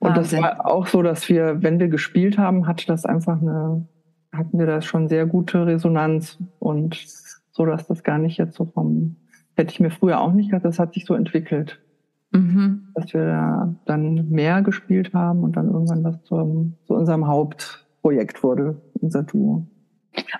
Und 0.00 0.16
Wahnsinn. 0.16 0.42
das 0.42 0.58
war 0.58 0.66
auch 0.66 0.86
so, 0.86 1.02
dass 1.02 1.28
wir, 1.28 1.62
wenn 1.62 1.80
wir 1.80 1.88
gespielt 1.88 2.38
haben, 2.38 2.66
hatte 2.66 2.86
das 2.86 3.04
einfach 3.04 3.40
eine, 3.40 3.86
hatten 4.32 4.58
wir 4.58 4.66
das 4.66 4.84
schon 4.84 5.08
sehr 5.08 5.26
gute 5.26 5.66
Resonanz 5.66 6.38
und 6.58 6.96
so, 7.50 7.66
dass 7.66 7.86
das 7.86 8.04
gar 8.04 8.18
nicht 8.18 8.36
jetzt 8.36 8.54
so 8.54 8.66
vom, 8.66 9.16
hätte 9.56 9.72
ich 9.72 9.80
mir 9.80 9.90
früher 9.90 10.20
auch 10.20 10.32
nicht 10.32 10.50
gedacht, 10.50 10.64
das 10.64 10.78
hat 10.78 10.94
sich 10.94 11.04
so 11.04 11.14
entwickelt. 11.14 11.80
Mhm. 12.30 12.88
Dass 12.94 13.12
wir 13.14 13.24
da 13.24 13.74
dann 13.86 14.28
mehr 14.28 14.60
gespielt 14.62 15.14
haben 15.14 15.42
und 15.42 15.56
dann 15.56 15.66
irgendwann 15.66 16.04
das 16.04 16.22
zu, 16.24 16.72
zu 16.86 16.94
unserem 16.94 17.26
Hauptprojekt 18.08 18.42
wurde, 18.42 18.80
unser 19.00 19.22
Duo. 19.22 19.66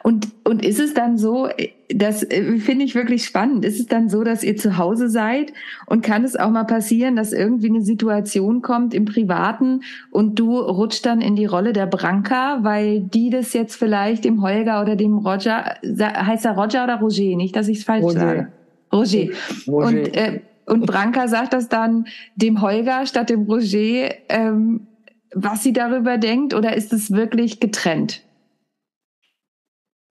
Und, 0.02 0.28
und 0.44 0.64
ist 0.64 0.80
es 0.80 0.92
dann 0.92 1.18
so, 1.18 1.48
das 1.88 2.24
äh, 2.24 2.56
finde 2.56 2.84
ich 2.84 2.96
wirklich 2.96 3.24
spannend, 3.24 3.64
ist 3.64 3.78
es 3.78 3.86
dann 3.86 4.08
so, 4.08 4.24
dass 4.24 4.42
ihr 4.42 4.56
zu 4.56 4.76
Hause 4.76 5.08
seid 5.08 5.52
und 5.86 6.02
kann 6.02 6.24
es 6.24 6.34
auch 6.34 6.50
mal 6.50 6.64
passieren, 6.64 7.14
dass 7.14 7.32
irgendwie 7.32 7.68
eine 7.68 7.82
Situation 7.82 8.60
kommt 8.60 8.92
im 8.92 9.04
Privaten 9.04 9.82
und 10.10 10.38
du 10.38 10.58
rutscht 10.58 11.06
dann 11.06 11.20
in 11.20 11.36
die 11.36 11.44
Rolle 11.44 11.72
der 11.72 11.86
Branka, 11.86 12.58
weil 12.62 13.02
die 13.02 13.30
das 13.30 13.52
jetzt 13.52 13.76
vielleicht 13.76 14.24
dem 14.24 14.42
Holger 14.42 14.82
oder 14.82 14.96
dem 14.96 15.18
Roger, 15.18 15.76
heißt 15.84 16.46
er 16.46 16.58
Roger 16.58 16.84
oder 16.84 16.98
Roger, 16.98 17.36
nicht, 17.36 17.54
dass 17.54 17.68
ich 17.68 17.78
es 17.78 17.84
falsch 17.84 18.02
Roger. 18.02 18.18
sage. 18.18 18.48
Roger. 18.92 19.28
Roger. 19.68 19.86
Und, 19.86 20.16
äh, 20.16 20.40
und 20.66 20.86
Branka 20.86 21.28
sagt 21.28 21.52
das 21.52 21.68
dann 21.68 22.06
dem 22.34 22.62
Holger 22.62 23.06
statt 23.06 23.30
dem 23.30 23.42
Roger, 23.42 24.12
ähm, 24.28 24.88
was 25.34 25.62
sie 25.62 25.72
darüber 25.72 26.18
denkt, 26.18 26.54
oder 26.54 26.76
ist 26.76 26.92
es 26.92 27.10
wirklich 27.12 27.60
getrennt? 27.60 28.22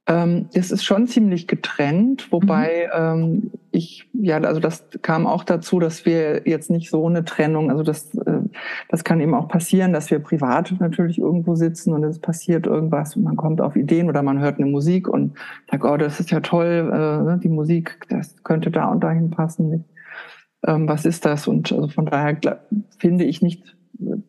Ähm, 0.10 0.48
es 0.54 0.72
ist 0.72 0.86
schon 0.86 1.06
ziemlich 1.06 1.48
getrennt, 1.48 2.32
wobei 2.32 2.88
mhm. 2.88 3.22
ähm, 3.22 3.52
ich, 3.72 4.10
ja, 4.14 4.38
also 4.38 4.62
das 4.62 4.86
kam 5.02 5.28
auch 5.28 5.44
dazu, 5.44 5.80
dass 5.80 6.06
wir 6.06 6.48
jetzt 6.48 6.70
nicht 6.70 6.90
so 6.90 7.06
eine 7.06 7.26
Trennung, 7.26 7.70
also 7.70 7.84
das, 7.84 8.16
äh, 8.16 8.40
das 8.88 9.04
kann 9.04 9.20
eben 9.20 9.34
auch 9.34 9.50
passieren, 9.50 9.92
dass 9.92 10.10
wir 10.10 10.20
privat 10.20 10.74
natürlich 10.80 11.20
irgendwo 11.20 11.56
sitzen 11.56 11.92
und 11.94 12.06
es 12.06 12.20
passiert 12.20 12.68
irgendwas 12.68 13.18
und 13.18 13.24
man 13.24 13.36
kommt 13.36 13.60
auf 13.60 13.76
Ideen 13.76 14.08
oder 14.08 14.24
man 14.24 14.40
hört 14.40 14.60
eine 14.60 14.68
Musik 14.68 15.10
und 15.10 15.38
sagt, 15.70 15.84
oh, 15.84 15.98
das 15.98 16.22
ist 16.22 16.32
ja 16.32 16.40
toll, 16.40 16.90
äh, 16.90 17.24
ne, 17.24 17.40
die 17.44 17.50
Musik, 17.50 18.00
das 18.10 18.42
könnte 18.44 18.72
da 18.72 18.86
und 18.86 19.04
dahin 19.04 19.30
passen. 19.30 19.84
Ähm, 20.66 20.88
was 20.88 21.06
ist 21.06 21.26
das? 21.26 21.48
Und 21.48 21.74
also 21.74 21.90
von 21.90 22.06
daher 22.06 22.38
finde 22.98 23.26
ich 23.26 23.42
nicht 23.42 23.77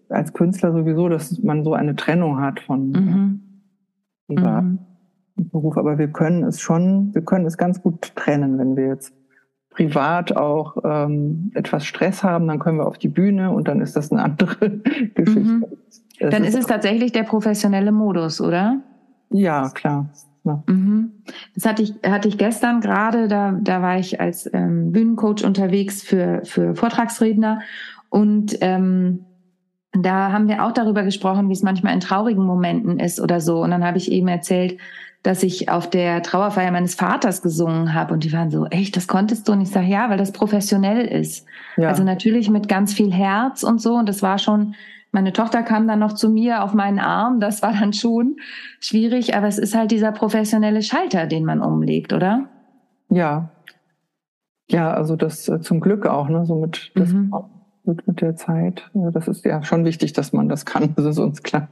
als 0.08 0.32
Künstler 0.32 0.72
sowieso, 0.72 1.08
dass 1.08 1.42
man 1.42 1.64
so 1.64 1.74
eine 1.74 1.96
Trennung 1.96 2.40
hat 2.40 2.60
von 2.60 2.90
mhm. 2.90 3.40
privat. 4.26 4.64
Mhm. 4.64 4.78
Beruf, 5.36 5.76
aber 5.76 5.98
wir 5.98 6.08
können 6.08 6.42
es 6.42 6.60
schon, 6.60 7.14
wir 7.14 7.22
können 7.22 7.46
es 7.46 7.56
ganz 7.56 7.80
gut 7.80 8.14
trennen, 8.16 8.58
wenn 8.58 8.76
wir 8.76 8.88
jetzt 8.88 9.12
privat 9.70 10.36
auch 10.36 10.76
ähm, 10.84 11.52
etwas 11.54 11.86
Stress 11.86 12.24
haben, 12.24 12.48
dann 12.48 12.58
können 12.58 12.78
wir 12.78 12.86
auf 12.86 12.98
die 12.98 13.08
Bühne 13.08 13.52
und 13.52 13.68
dann 13.68 13.80
ist 13.80 13.94
das 13.94 14.10
eine 14.10 14.22
andere 14.24 14.70
Geschichte. 15.14 15.40
Mhm. 15.40 15.64
Dann 16.18 16.42
ist 16.42 16.58
es 16.58 16.66
tatsächlich 16.66 17.12
der 17.12 17.22
professionelle 17.22 17.92
Modus, 17.92 18.40
oder? 18.40 18.80
Ja, 19.30 19.68
klar. 19.70 20.10
Ja. 20.42 20.62
Mhm. 20.66 21.12
Das 21.54 21.64
hatte 21.64 21.82
ich, 21.82 21.94
hatte 22.04 22.26
ich 22.26 22.38
gestern 22.38 22.80
gerade, 22.80 23.28
da, 23.28 23.52
da 23.52 23.82
war 23.82 23.98
ich 23.98 24.20
als 24.20 24.50
ähm, 24.52 24.90
Bühnencoach 24.90 25.44
unterwegs 25.44 26.02
für, 26.02 26.40
für 26.44 26.74
Vortragsredner 26.74 27.60
und 28.10 28.56
ähm, 28.60 29.26
da 30.02 30.32
haben 30.32 30.48
wir 30.48 30.64
auch 30.64 30.72
darüber 30.72 31.02
gesprochen, 31.02 31.48
wie 31.48 31.52
es 31.52 31.62
manchmal 31.62 31.94
in 31.94 32.00
traurigen 32.00 32.44
Momenten 32.44 32.98
ist 32.98 33.20
oder 33.20 33.40
so. 33.40 33.62
Und 33.62 33.70
dann 33.70 33.84
habe 33.84 33.98
ich 33.98 34.10
eben 34.10 34.28
erzählt, 34.28 34.78
dass 35.22 35.42
ich 35.42 35.68
auf 35.68 35.90
der 35.90 36.22
Trauerfeier 36.22 36.70
meines 36.70 36.94
Vaters 36.94 37.42
gesungen 37.42 37.92
habe 37.92 38.14
und 38.14 38.24
die 38.24 38.32
waren 38.32 38.50
so, 38.50 38.66
echt, 38.66 38.96
das 38.96 39.08
konntest 39.08 39.48
du? 39.48 39.52
Und 39.52 39.60
ich 39.60 39.70
sage, 39.70 39.86
ja, 39.86 40.08
weil 40.10 40.18
das 40.18 40.32
professionell 40.32 41.04
ist. 41.04 41.44
Ja. 41.76 41.88
Also 41.88 42.04
natürlich 42.04 42.50
mit 42.50 42.68
ganz 42.68 42.94
viel 42.94 43.12
Herz 43.12 43.62
und 43.62 43.80
so 43.80 43.94
und 43.94 44.08
das 44.08 44.22
war 44.22 44.38
schon, 44.38 44.74
meine 45.10 45.32
Tochter 45.32 45.62
kam 45.62 45.88
dann 45.88 45.98
noch 45.98 46.12
zu 46.12 46.30
mir 46.30 46.62
auf 46.62 46.72
meinen 46.72 46.98
Arm, 46.98 47.40
das 47.40 47.62
war 47.62 47.72
dann 47.72 47.92
schon 47.92 48.36
schwierig, 48.80 49.34
aber 49.34 49.48
es 49.48 49.58
ist 49.58 49.74
halt 49.74 49.90
dieser 49.90 50.12
professionelle 50.12 50.82
Schalter, 50.82 51.26
den 51.26 51.44
man 51.44 51.62
umlegt, 51.62 52.12
oder? 52.12 52.48
Ja. 53.10 53.50
Ja, 54.70 54.92
also 54.92 55.16
das 55.16 55.48
äh, 55.48 55.60
zum 55.60 55.80
Glück 55.80 56.06
auch, 56.06 56.28
ne, 56.28 56.44
so 56.44 56.56
mit, 56.56 56.92
das, 56.94 57.10
mhm. 57.10 57.32
Mit, 57.88 58.06
mit 58.06 58.20
der 58.20 58.36
Zeit. 58.36 58.88
Das 58.94 59.26
ist 59.26 59.44
ja 59.44 59.64
schon 59.64 59.84
wichtig, 59.84 60.12
dass 60.12 60.32
man 60.32 60.48
das 60.48 60.64
kann, 60.64 60.94
das 60.94 61.04
ist 61.04 61.18
uns 61.18 61.42
klar 61.42 61.68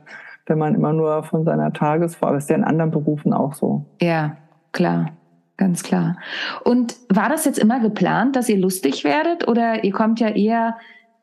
wenn 0.46 0.58
man 0.58 0.75
immer 0.75 0.92
nur 0.92 1.23
von 1.25 1.44
seiner 1.44 1.73
Tagesform, 1.73 2.30
aber 2.30 2.38
ist 2.38 2.49
ja 2.49 2.56
in 2.56 2.64
anderen 2.64 2.90
Berufen 2.90 3.32
auch 3.32 3.54
so. 3.54 3.85
Ja, 4.00 4.37
klar. 4.73 5.11
Ganz 5.58 5.82
klar. 5.82 6.18
Und 6.64 6.96
war 7.08 7.30
das 7.30 7.46
jetzt 7.46 7.58
immer 7.58 7.80
geplant, 7.80 8.37
dass 8.37 8.49
ihr 8.50 8.58
lustig 8.58 9.04
werdet? 9.04 9.49
Oder 9.49 9.85
ihr 9.85 9.92
kommt 9.92 10.20
ja 10.20 10.28
eher, 10.28 10.76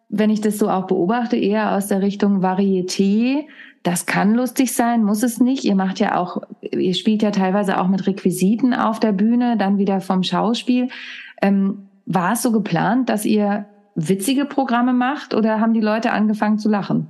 wenn 0.09 0.31
ich 0.31 0.41
das 0.41 0.57
so 0.57 0.71
auch 0.71 0.87
beobachte, 0.87 1.35
eher 1.37 1.75
aus 1.75 1.87
der 1.87 2.01
Richtung 2.01 2.43
Varieté. 2.43 3.45
Das 3.83 4.07
kann 4.07 4.33
lustig 4.33 4.73
sein, 4.73 5.03
muss 5.03 5.21
es 5.21 5.39
nicht. 5.39 5.65
Ihr 5.65 5.75
macht 5.75 5.99
ja 5.99 6.17
auch, 6.17 6.41
ihr 6.61 6.95
spielt 6.95 7.21
ja 7.21 7.29
teilweise 7.29 7.79
auch 7.79 7.87
mit 7.87 8.07
Requisiten 8.07 8.73
auf 8.73 8.99
der 8.99 9.11
Bühne, 9.11 9.55
dann 9.55 9.77
wieder 9.77 10.01
vom 10.01 10.23
Schauspiel. 10.23 10.87
Ähm, 11.39 11.89
war 12.07 12.33
es 12.33 12.41
so 12.41 12.51
geplant, 12.51 13.09
dass 13.09 13.25
ihr 13.25 13.65
witzige 13.95 14.45
Programme 14.45 14.93
macht 14.93 15.33
oder 15.33 15.59
haben 15.59 15.73
die 15.73 15.81
Leute 15.81 16.11
angefangen 16.11 16.57
zu 16.57 16.69
lachen? 16.69 17.07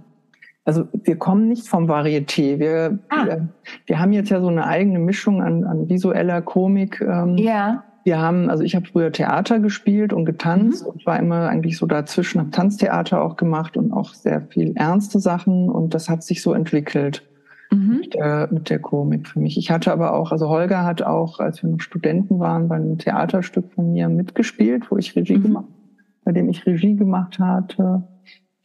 Also 0.65 0.87
wir 0.93 1.17
kommen 1.17 1.49
nicht 1.49 1.67
vom 1.67 1.89
Varieté. 1.89 2.59
Wir, 2.59 2.99
ah. 3.09 3.25
wir, 3.25 3.47
wir, 3.85 3.99
haben 3.99 4.13
jetzt 4.13 4.29
ja 4.29 4.39
so 4.39 4.47
eine 4.47 4.65
eigene 4.65 4.99
Mischung 4.99 5.41
an, 5.41 5.65
an 5.65 5.89
visueller 5.89 6.41
Komik. 6.41 7.01
Ähm, 7.01 7.37
ja. 7.37 7.83
Wir 8.05 8.19
haben, 8.19 8.49
also 8.49 8.63
ich 8.63 8.75
habe 8.75 8.85
früher 8.85 9.11
Theater 9.11 9.59
gespielt 9.59 10.13
und 10.13 10.25
getanzt 10.25 10.83
mhm. 10.83 10.89
und 10.89 11.05
war 11.05 11.19
immer 11.19 11.47
eigentlich 11.47 11.77
so 11.77 11.85
dazwischen, 11.85 12.39
habe 12.39 12.51
Tanztheater 12.51 13.21
auch 13.21 13.37
gemacht 13.37 13.77
und 13.77 13.93
auch 13.93 14.13
sehr 14.13 14.41
viel 14.41 14.73
ernste 14.75 15.19
Sachen 15.19 15.69
und 15.69 15.93
das 15.93 16.09
hat 16.09 16.23
sich 16.23 16.41
so 16.41 16.53
entwickelt 16.53 17.23
mhm. 17.71 17.99
mit, 18.01 18.13
der, 18.13 18.49
mit 18.51 18.69
der 18.69 18.79
Komik 18.79 19.27
für 19.27 19.39
mich. 19.39 19.57
Ich 19.57 19.71
hatte 19.71 19.91
aber 19.91 20.13
auch, 20.13 20.31
also 20.31 20.49
Holger 20.49 20.83
hat 20.83 21.01
auch, 21.01 21.39
als 21.39 21.63
wir 21.63 21.69
noch 21.69 21.79
Studenten 21.79 22.39
waren, 22.39 22.67
bei 22.67 22.75
einem 22.75 22.97
Theaterstück 22.97 23.71
von 23.73 23.93
mir 23.93 24.09
mitgespielt, 24.09 24.91
wo 24.91 24.97
ich 24.97 25.15
Regie 25.15 25.37
mhm. 25.37 25.43
gemacht, 25.43 25.65
bei 26.24 26.32
dem 26.32 26.50
ich 26.50 26.65
Regie 26.65 26.96
gemacht 26.96 27.39
hatte. 27.39 28.03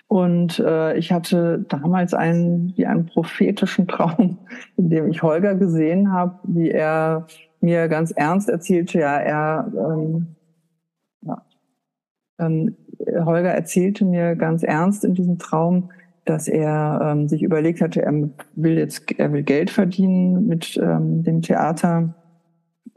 Und 0.08 0.58
äh, 0.58 0.96
ich 0.96 1.12
hatte 1.12 1.64
damals 1.68 2.14
einen, 2.14 2.72
wie 2.76 2.86
einen 2.86 3.06
prophetischen 3.06 3.86
Traum, 3.88 4.38
in 4.76 4.88
dem 4.88 5.08
ich 5.08 5.22
Holger 5.22 5.54
gesehen 5.54 6.12
habe, 6.12 6.38
wie 6.44 6.70
er 6.70 7.26
mir 7.60 7.88
ganz 7.88 8.10
ernst 8.12 8.48
erzählte, 8.48 9.00
ja, 9.00 9.16
er, 9.18 9.72
ähm, 9.74 10.36
ja, 11.22 11.42
ähm, 12.38 12.76
Holger 13.24 13.50
erzählte 13.50 14.04
mir 14.04 14.36
ganz 14.36 14.62
ernst 14.62 15.04
in 15.04 15.14
diesem 15.14 15.38
Traum, 15.38 15.90
dass 16.24 16.46
er 16.46 17.00
ähm, 17.02 17.28
sich 17.28 17.42
überlegt 17.42 17.80
hatte, 17.80 18.02
er 18.02 18.12
will 18.54 18.78
jetzt, 18.78 19.18
er 19.18 19.32
will 19.32 19.42
Geld 19.42 19.70
verdienen 19.70 20.46
mit 20.46 20.78
ähm, 20.82 21.22
dem 21.22 21.42
Theater 21.42 22.14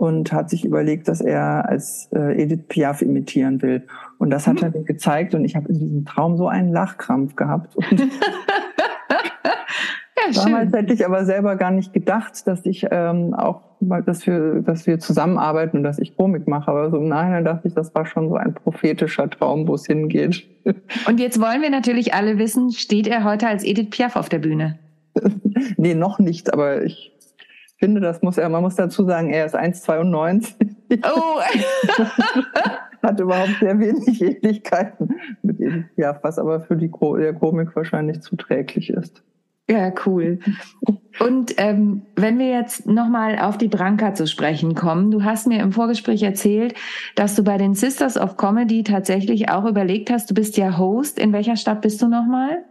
und 0.01 0.33
hat 0.33 0.49
sich 0.49 0.65
überlegt, 0.65 1.07
dass 1.07 1.21
er 1.21 1.69
als 1.69 2.09
äh, 2.11 2.41
Edith 2.41 2.63
Piaf 2.69 3.03
imitieren 3.03 3.61
will. 3.61 3.83
Und 4.17 4.31
das 4.31 4.47
hat 4.47 4.55
mhm. 4.55 4.63
er 4.63 4.71
mir 4.71 4.83
gezeigt 4.83 5.35
und 5.35 5.45
ich 5.45 5.55
habe 5.55 5.69
in 5.69 5.77
diesem 5.77 6.05
Traum 6.05 6.37
so 6.37 6.47
einen 6.47 6.73
Lachkrampf 6.73 7.35
gehabt. 7.35 7.75
ja, 7.91 8.03
Damals 10.33 10.73
hätte 10.73 10.91
ich 10.91 11.05
aber 11.05 11.23
selber 11.23 11.55
gar 11.55 11.69
nicht 11.69 11.93
gedacht, 11.93 12.47
dass 12.47 12.65
ich 12.65 12.87
ähm, 12.89 13.35
auch, 13.35 13.61
dass 13.79 14.25
wir, 14.25 14.63
dass 14.63 14.87
wir 14.87 14.97
zusammenarbeiten 14.97 15.77
und 15.77 15.83
dass 15.83 15.99
ich 15.99 16.17
Komik 16.17 16.47
mache. 16.47 16.71
Aber 16.71 16.89
so 16.89 16.97
im 16.97 17.07
Nachhinein 17.07 17.45
dachte 17.45 17.67
ich, 17.67 17.75
das 17.75 17.93
war 17.93 18.07
schon 18.07 18.27
so 18.29 18.37
ein 18.37 18.55
prophetischer 18.55 19.29
Traum, 19.29 19.67
wo 19.67 19.75
es 19.75 19.85
hingeht. 19.85 20.47
Und 21.07 21.19
jetzt 21.19 21.39
wollen 21.39 21.61
wir 21.61 21.69
natürlich 21.69 22.15
alle 22.15 22.39
wissen, 22.39 22.71
steht 22.71 23.05
er 23.07 23.23
heute 23.23 23.47
als 23.47 23.63
Edith 23.63 23.91
Piaf 23.91 24.15
auf 24.15 24.29
der 24.29 24.39
Bühne? 24.39 24.79
nee, 25.77 25.93
noch 25.93 26.17
nicht, 26.17 26.53
aber 26.53 26.83
ich 26.83 27.10
finde, 27.81 27.99
das 27.99 28.21
muss 28.21 28.37
er, 28.37 28.47
man 28.47 28.61
muss 28.61 28.75
dazu 28.75 29.03
sagen, 29.03 29.31
er 29.31 29.45
ist 29.45 29.55
1,92. 29.55 30.53
Oh! 31.03 31.41
Hat 33.01 33.19
überhaupt 33.19 33.57
sehr 33.59 33.79
wenig 33.79 34.21
Ähnlichkeiten 34.21 35.15
mit 35.41 35.59
Edith 35.59 35.85
Piaf, 35.95 36.19
was 36.21 36.37
aber 36.37 36.61
für 36.61 36.77
die 36.77 36.91
der 37.17 37.33
Komik 37.33 37.75
wahrscheinlich 37.75 38.21
zuträglich 38.21 38.91
ist. 38.91 39.23
Ja, 39.67 39.91
cool. 40.05 40.39
Und 41.19 41.55
ähm, 41.57 42.03
wenn 42.15 42.37
wir 42.37 42.49
jetzt 42.49 42.85
nochmal 42.87 43.39
auf 43.39 43.57
die 43.57 43.67
Branka 43.67 44.13
zu 44.13 44.27
sprechen 44.27 44.75
kommen, 44.75 45.09
du 45.09 45.23
hast 45.23 45.47
mir 45.47 45.61
im 45.61 45.71
Vorgespräch 45.71 46.21
erzählt, 46.21 46.75
dass 47.15 47.35
du 47.35 47.43
bei 47.43 47.57
den 47.57 47.73
Sisters 47.73 48.17
of 48.17 48.37
Comedy 48.37 48.83
tatsächlich 48.83 49.49
auch 49.49 49.65
überlegt 49.65 50.11
hast, 50.11 50.29
du 50.29 50.33
bist 50.33 50.57
ja 50.57 50.77
Host. 50.77 51.17
In 51.17 51.33
welcher 51.33 51.55
Stadt 51.55 51.81
bist 51.81 52.01
du 52.01 52.07
nochmal? 52.07 52.63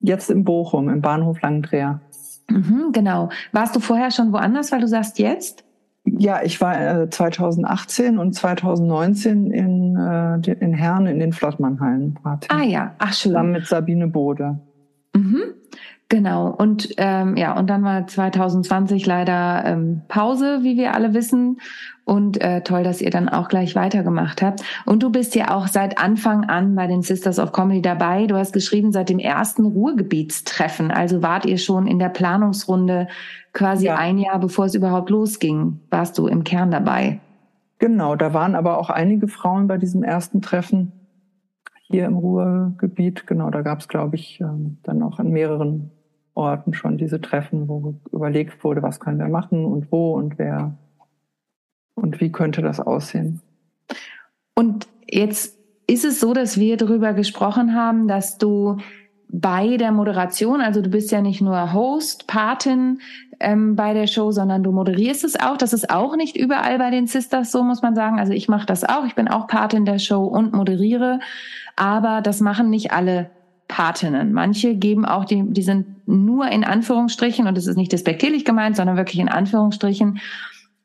Jetzt 0.00 0.30
in 0.30 0.44
Bochum, 0.44 0.88
im 0.88 1.00
Bahnhof 1.00 1.40
Langendreher. 1.40 2.00
Mhm, 2.48 2.90
genau. 2.92 3.30
Warst 3.52 3.74
du 3.74 3.80
vorher 3.80 4.10
schon 4.10 4.32
woanders, 4.32 4.72
weil 4.72 4.80
du 4.80 4.88
sagst 4.88 5.18
jetzt? 5.18 5.64
Ja, 6.04 6.40
ich 6.42 6.60
war 6.60 7.02
äh, 7.02 7.10
2018 7.10 8.18
und 8.18 8.32
2019 8.32 9.50
in, 9.50 9.96
äh, 9.96 10.52
in 10.52 10.72
Herne 10.72 11.10
in 11.10 11.18
den 11.18 11.32
Flottmannhallen. 11.32 12.16
Ah 12.48 12.62
ja, 12.62 12.94
ach 12.98 13.12
schön. 13.12 13.32
Zusammen 13.32 13.52
mit 13.52 13.66
Sabine 13.66 14.06
Bode. 14.06 14.60
Mhm. 15.14 15.42
Genau. 16.08 16.48
Und 16.48 16.90
ähm, 16.98 17.36
ja, 17.36 17.58
und 17.58 17.68
dann 17.68 17.82
war 17.82 18.06
2020 18.06 19.04
leider 19.06 19.64
ähm, 19.64 20.02
Pause, 20.06 20.60
wie 20.62 20.76
wir 20.76 20.94
alle 20.94 21.14
wissen. 21.14 21.58
Und 22.06 22.40
äh, 22.40 22.62
toll, 22.62 22.84
dass 22.84 23.02
ihr 23.02 23.10
dann 23.10 23.28
auch 23.28 23.48
gleich 23.48 23.74
weitergemacht 23.74 24.40
habt. 24.40 24.62
Und 24.84 25.02
du 25.02 25.10
bist 25.10 25.34
ja 25.34 25.52
auch 25.52 25.66
seit 25.66 25.98
Anfang 25.98 26.44
an 26.44 26.76
bei 26.76 26.86
den 26.86 27.02
Sisters 27.02 27.40
of 27.40 27.50
Comedy 27.50 27.82
dabei. 27.82 28.28
Du 28.28 28.36
hast 28.36 28.52
geschrieben, 28.52 28.92
seit 28.92 29.08
dem 29.08 29.18
ersten 29.18 29.66
Ruhrgebietstreffen. 29.66 30.92
Also 30.92 31.20
wart 31.20 31.46
ihr 31.46 31.58
schon 31.58 31.88
in 31.88 31.98
der 31.98 32.08
Planungsrunde 32.08 33.08
quasi 33.52 33.86
ja. 33.86 33.96
ein 33.96 34.18
Jahr, 34.18 34.38
bevor 34.38 34.66
es 34.66 34.76
überhaupt 34.76 35.10
losging, 35.10 35.80
warst 35.90 36.16
du 36.16 36.28
im 36.28 36.44
Kern 36.44 36.70
dabei. 36.70 37.18
Genau, 37.78 38.14
da 38.14 38.32
waren 38.32 38.54
aber 38.54 38.78
auch 38.78 38.88
einige 38.88 39.26
Frauen 39.26 39.66
bei 39.66 39.76
diesem 39.76 40.04
ersten 40.04 40.40
Treffen 40.40 40.92
hier 41.88 42.06
im 42.06 42.16
Ruhrgebiet. 42.16 43.26
Genau, 43.26 43.50
da 43.50 43.62
gab 43.62 43.80
es, 43.80 43.88
glaube 43.88 44.14
ich, 44.14 44.40
ähm, 44.40 44.78
dann 44.84 45.02
auch 45.02 45.18
an 45.18 45.30
mehreren 45.30 45.90
Orten 46.34 46.72
schon 46.72 46.98
diese 46.98 47.20
Treffen, 47.20 47.68
wo 47.68 47.94
überlegt 48.12 48.62
wurde, 48.62 48.82
was 48.82 49.00
können 49.00 49.18
wir 49.18 49.28
machen 49.28 49.64
und 49.64 49.90
wo 49.90 50.12
und 50.12 50.38
wer 50.38 50.76
und 51.96 52.20
wie 52.20 52.30
könnte 52.30 52.62
das 52.62 52.78
aussehen. 52.78 53.40
Und 54.54 54.86
jetzt 55.10 55.56
ist 55.88 56.04
es 56.04 56.20
so, 56.20 56.32
dass 56.32 56.58
wir 56.58 56.76
darüber 56.76 57.12
gesprochen 57.12 57.74
haben, 57.74 58.06
dass 58.06 58.38
du 58.38 58.76
bei 59.28 59.76
der 59.76 59.90
Moderation, 59.90 60.60
also 60.60 60.80
du 60.80 60.88
bist 60.88 61.10
ja 61.10 61.20
nicht 61.20 61.40
nur 61.40 61.72
Host, 61.72 62.26
Patin 62.28 63.00
ähm, 63.40 63.74
bei 63.74 63.92
der 63.92 64.06
Show, 64.06 64.30
sondern 64.30 64.62
du 64.62 64.72
moderierst 64.72 65.24
es 65.24 65.38
auch. 65.38 65.56
Das 65.56 65.72
ist 65.72 65.90
auch 65.90 66.16
nicht 66.16 66.36
überall 66.36 66.78
bei 66.78 66.90
den 66.90 67.06
Sisters 67.06 67.50
so, 67.50 67.64
muss 67.64 67.82
man 67.82 67.94
sagen. 67.94 68.20
Also 68.20 68.32
ich 68.32 68.48
mache 68.48 68.66
das 68.66 68.84
auch. 68.84 69.04
Ich 69.04 69.14
bin 69.14 69.28
auch 69.28 69.46
Patin 69.46 69.84
der 69.84 69.98
Show 69.98 70.24
und 70.24 70.52
moderiere. 70.52 71.18
Aber 71.74 72.20
das 72.20 72.40
machen 72.40 72.70
nicht 72.70 72.92
alle 72.92 73.30
Patinnen. 73.68 74.32
Manche 74.32 74.76
geben 74.76 75.04
auch 75.04 75.24
die, 75.24 75.42
die 75.44 75.62
sind 75.62 76.06
nur 76.06 76.48
in 76.48 76.62
Anführungsstrichen, 76.64 77.48
und 77.48 77.56
das 77.56 77.66
ist 77.66 77.76
nicht 77.76 77.92
despektierlich 77.92 78.44
gemeint, 78.44 78.76
sondern 78.76 78.96
wirklich 78.96 79.18
in 79.18 79.28
Anführungsstrichen. 79.28 80.20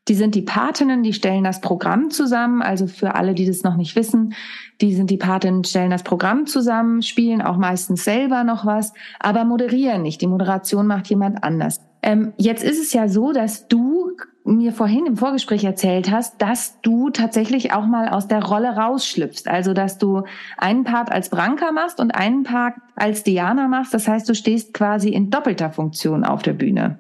Die 0.08 0.15
sind 0.15 0.34
die 0.34 0.41
Patinnen, 0.41 1.03
die 1.03 1.13
stellen 1.13 1.43
das 1.43 1.62
Programm 1.62 2.10
zusammen. 2.10 2.62
Also 2.62 2.88
für 2.88 3.15
alle, 3.15 3.36
die 3.36 3.46
das 3.46 3.63
noch 3.63 3.75
nicht 3.75 3.96
wissen, 3.96 4.34
die 4.81 4.96
sind 4.96 5.12
die 5.12 5.17
Patinnen, 5.17 5.63
stellen 5.63 5.91
das 5.91 6.03
Programm 6.03 6.48
zusammen, 6.48 7.03
spielen 7.03 7.41
auch 7.41 7.58
meistens 7.58 8.03
selber 8.03 8.43
noch 8.43 8.65
was, 8.65 8.93
aber 9.20 9.46
moderieren 9.46 10.01
nicht. 10.01 10.22
Die 10.22 10.27
Moderation 10.27 10.88
macht 10.88 11.08
jemand 11.08 11.43
anders. 11.43 11.79
Ähm, 12.01 12.34
jetzt 12.38 12.63
ist 12.63 12.81
es 12.81 12.93
ja 12.93 13.08
so, 13.08 13.31
dass 13.31 13.67
du 13.67 14.12
mir 14.43 14.74
vorhin 14.74 15.05
im 15.05 15.17
Vorgespräch 15.17 15.63
erzählt 15.63 16.10
hast, 16.10 16.41
dass 16.41 16.81
du 16.81 17.12
tatsächlich 17.12 17.74
auch 17.74 17.86
mal 17.86 18.10
aus 18.10 18.27
der 18.27 18.43
Rolle 18.43 18.70
rausschlüpfst. 18.75 19.48
Also, 19.48 19.74
dass 19.74 20.00
du 20.00 20.24
einen 20.58 20.84
Part 20.84 21.12
als 21.12 21.29
Branka 21.29 21.72
machst 21.72 22.00
und 22.00 22.15
einen 22.15 22.43
Part 22.43 22.74
als 22.96 23.24
Diana 23.24 23.67
machst. 23.67 23.93
Das 23.93 24.08
heißt, 24.08 24.27
du 24.27 24.34
stehst 24.34 24.74
quasi 24.74 25.10
in 25.10 25.29
doppelter 25.29 25.70
Funktion 25.70 26.24
auf 26.24 26.41
der 26.41 26.53
Bühne. 26.53 26.98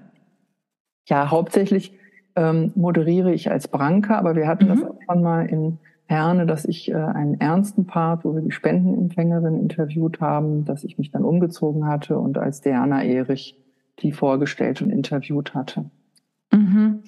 Ja, 1.07 1.31
hauptsächlich 1.31 1.97
ähm, 2.35 2.71
moderiere 2.75 3.33
ich 3.33 3.51
als 3.51 3.67
Branka, 3.67 4.17
aber 4.17 4.35
wir 4.35 4.47
hatten 4.47 4.65
mhm. 4.65 4.69
das 4.69 4.83
auch 4.83 4.99
schon 5.07 5.23
mal 5.23 5.45
in 5.45 5.79
Herne, 6.05 6.45
dass 6.45 6.65
ich 6.65 6.91
äh, 6.91 6.95
einen 6.95 7.39
ernsten 7.39 7.85
Part, 7.85 8.25
wo 8.25 8.35
wir 8.35 8.41
die 8.41 8.51
Spendenempfängerin 8.51 9.59
interviewt 9.59 10.19
haben, 10.19 10.65
dass 10.65 10.83
ich 10.83 10.97
mich 10.97 11.11
dann 11.11 11.23
umgezogen 11.23 11.87
hatte 11.87 12.17
und 12.17 12.37
als 12.37 12.61
Diana 12.61 13.03
Erich 13.03 13.57
die 13.99 14.11
vorgestellt 14.11 14.81
und 14.81 14.89
interviewt 14.89 15.53
hatte. 15.53 15.85
Mhm. 16.51 17.03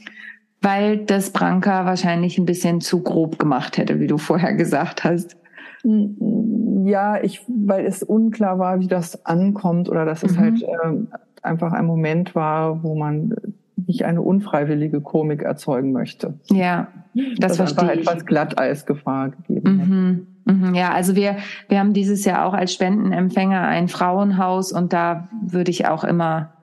Weil 0.61 0.99
das 1.05 1.31
Branka 1.31 1.85
wahrscheinlich 1.85 2.37
ein 2.37 2.45
bisschen 2.45 2.79
zu 2.79 3.03
grob 3.03 3.37
gemacht 3.39 3.77
hätte, 3.77 3.99
wie 3.99 4.07
du 4.07 4.17
vorher 4.17 4.53
gesagt 4.53 5.03
hast. 5.03 5.35
Ja, 5.83 7.21
ich, 7.21 7.41
weil 7.47 7.85
es 7.85 8.03
unklar 8.03 8.57
war, 8.57 8.79
wie 8.79 8.87
das 8.87 9.25
ankommt 9.25 9.89
oder 9.89 10.05
dass 10.05 10.23
es 10.23 10.37
mhm. 10.37 10.39
halt 10.39 10.61
äh, 10.61 11.17
einfach 11.41 11.73
ein 11.73 11.85
Moment 11.85 12.35
war, 12.35 12.83
wo 12.83 12.95
man 12.95 13.35
nicht 13.75 14.05
eine 14.05 14.21
unfreiwillige 14.21 15.01
Komik 15.01 15.41
erzeugen 15.41 15.91
möchte. 15.91 16.39
Ja, 16.49 16.87
das, 17.13 17.57
das 17.57 17.57
verstehe 17.57 17.93
ich. 17.93 18.01
etwas 18.01 18.25
Glatteisgefahr 18.25 19.29
gegeben 19.29 19.71
mhm. 19.71 20.27
Mhm. 20.45 20.75
Ja, 20.75 20.91
also 20.91 21.15
wir, 21.15 21.37
wir 21.69 21.79
haben 21.79 21.93
dieses 21.93 22.25
Jahr 22.25 22.45
auch 22.45 22.53
als 22.53 22.73
Spendenempfänger 22.73 23.61
ein 23.61 23.87
Frauenhaus 23.87 24.71
und 24.71 24.93
da 24.93 25.29
würde 25.41 25.71
ich 25.71 25.87
auch 25.87 26.03
immer 26.03 26.53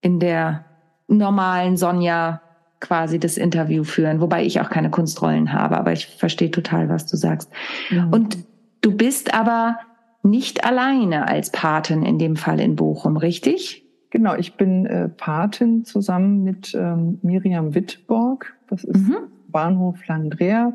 in 0.00 0.20
der 0.20 0.64
normalen 1.08 1.76
Sonja 1.76 2.42
quasi 2.80 3.18
das 3.18 3.38
Interview 3.38 3.84
führen, 3.84 4.20
wobei 4.20 4.44
ich 4.44 4.60
auch 4.60 4.68
keine 4.68 4.90
Kunstrollen 4.90 5.52
habe, 5.52 5.78
aber 5.78 5.92
ich 5.92 6.06
verstehe 6.06 6.50
total, 6.50 6.88
was 6.88 7.06
du 7.06 7.16
sagst. 7.16 7.50
Mhm. 7.90 8.12
Und 8.12 8.38
du 8.82 8.94
bist 8.94 9.32
aber 9.34 9.78
nicht 10.22 10.64
alleine 10.64 11.28
als 11.28 11.50
Patin 11.50 12.02
in 12.02 12.18
dem 12.18 12.36
Fall 12.36 12.60
in 12.60 12.76
Bochum, 12.76 13.16
richtig? 13.16 13.85
Genau, 14.10 14.34
ich 14.34 14.54
bin 14.54 14.86
äh, 14.86 15.08
Patin 15.08 15.84
zusammen 15.84 16.44
mit 16.44 16.74
ähm, 16.74 17.18
Miriam 17.22 17.74
Wittborg. 17.74 18.54
Das 18.68 18.84
ist 18.84 19.08
mhm. 19.08 19.16
Bahnhof 19.48 20.06
Landrea. 20.06 20.72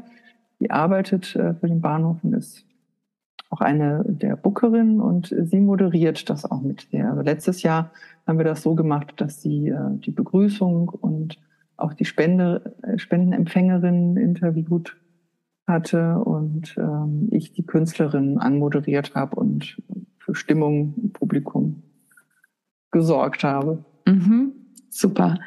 Die 0.59 0.69
arbeitet 0.69 1.35
äh, 1.35 1.53
für 1.55 1.67
den 1.67 1.81
Bahnhof 1.81 2.17
und 2.23 2.33
ist 2.33 2.65
auch 3.49 3.61
eine 3.61 4.03
der 4.07 4.37
Bookerinnen 4.37 5.01
und 5.01 5.35
sie 5.43 5.59
moderiert 5.59 6.29
das 6.29 6.49
auch 6.49 6.61
mit 6.61 6.93
der. 6.93 7.09
Also 7.09 7.21
letztes 7.21 7.63
Jahr 7.63 7.91
haben 8.25 8.37
wir 8.37 8.45
das 8.45 8.61
so 8.61 8.75
gemacht, 8.75 9.13
dass 9.17 9.41
sie 9.41 9.69
äh, 9.69 9.77
die 9.95 10.11
Begrüßung 10.11 10.89
und 10.89 11.37
auch 11.77 11.93
die 11.93 12.05
Spende, 12.05 12.75
äh, 12.83 12.97
Spendenempfängerin 12.97 14.15
interviewt 14.17 14.95
hatte 15.67 16.19
und 16.19 16.75
ähm, 16.77 17.27
ich 17.31 17.53
die 17.53 17.65
Künstlerin 17.65 18.37
anmoderiert 18.37 19.15
habe 19.15 19.35
und 19.35 19.81
für 20.19 20.35
Stimmung 20.35 20.93
im 21.01 21.11
Publikum 21.11 21.83
gesorgt 22.91 23.43
habe. 23.43 23.83
Mhm, 24.05 24.53
super. 24.89 25.39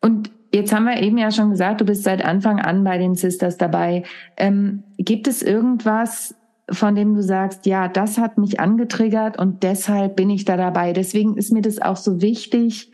Und 0.00 0.30
jetzt 0.52 0.72
haben 0.72 0.84
wir 0.84 1.00
eben 1.00 1.18
ja 1.18 1.30
schon 1.30 1.50
gesagt, 1.50 1.80
du 1.80 1.84
bist 1.84 2.04
seit 2.04 2.24
Anfang 2.24 2.58
an 2.60 2.84
bei 2.84 2.98
den 2.98 3.14
Sisters 3.14 3.56
dabei. 3.58 4.04
Ähm, 4.36 4.82
gibt 4.98 5.28
es 5.28 5.42
irgendwas, 5.42 6.34
von 6.70 6.94
dem 6.94 7.14
du 7.14 7.22
sagst, 7.22 7.66
ja, 7.66 7.88
das 7.88 8.18
hat 8.18 8.38
mich 8.38 8.60
angetriggert 8.60 9.38
und 9.38 9.62
deshalb 9.62 10.16
bin 10.16 10.30
ich 10.30 10.44
da 10.44 10.56
dabei. 10.56 10.92
Deswegen 10.92 11.36
ist 11.36 11.52
mir 11.52 11.62
das 11.62 11.80
auch 11.82 11.96
so 11.96 12.20
wichtig, 12.20 12.92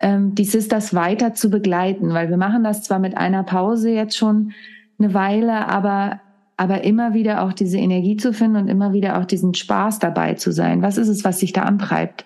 ähm, 0.00 0.34
die 0.34 0.44
Sisters 0.44 0.94
weiter 0.94 1.34
zu 1.34 1.50
begleiten, 1.50 2.12
weil 2.12 2.28
wir 2.28 2.36
machen 2.36 2.64
das 2.64 2.82
zwar 2.82 2.98
mit 2.98 3.16
einer 3.16 3.44
Pause 3.44 3.90
jetzt 3.90 4.16
schon 4.16 4.52
eine 4.98 5.14
Weile, 5.14 5.68
aber 5.68 6.20
aber 6.60 6.82
immer 6.82 7.14
wieder 7.14 7.44
auch 7.44 7.52
diese 7.52 7.78
Energie 7.78 8.16
zu 8.16 8.32
finden 8.32 8.56
und 8.56 8.68
immer 8.68 8.92
wieder 8.92 9.18
auch 9.20 9.24
diesen 9.24 9.54
Spaß 9.54 10.00
dabei 10.00 10.34
zu 10.34 10.50
sein. 10.50 10.82
Was 10.82 10.98
ist 10.98 11.06
es, 11.06 11.22
was 11.22 11.38
sich 11.38 11.52
da 11.52 11.62
antreibt? 11.62 12.24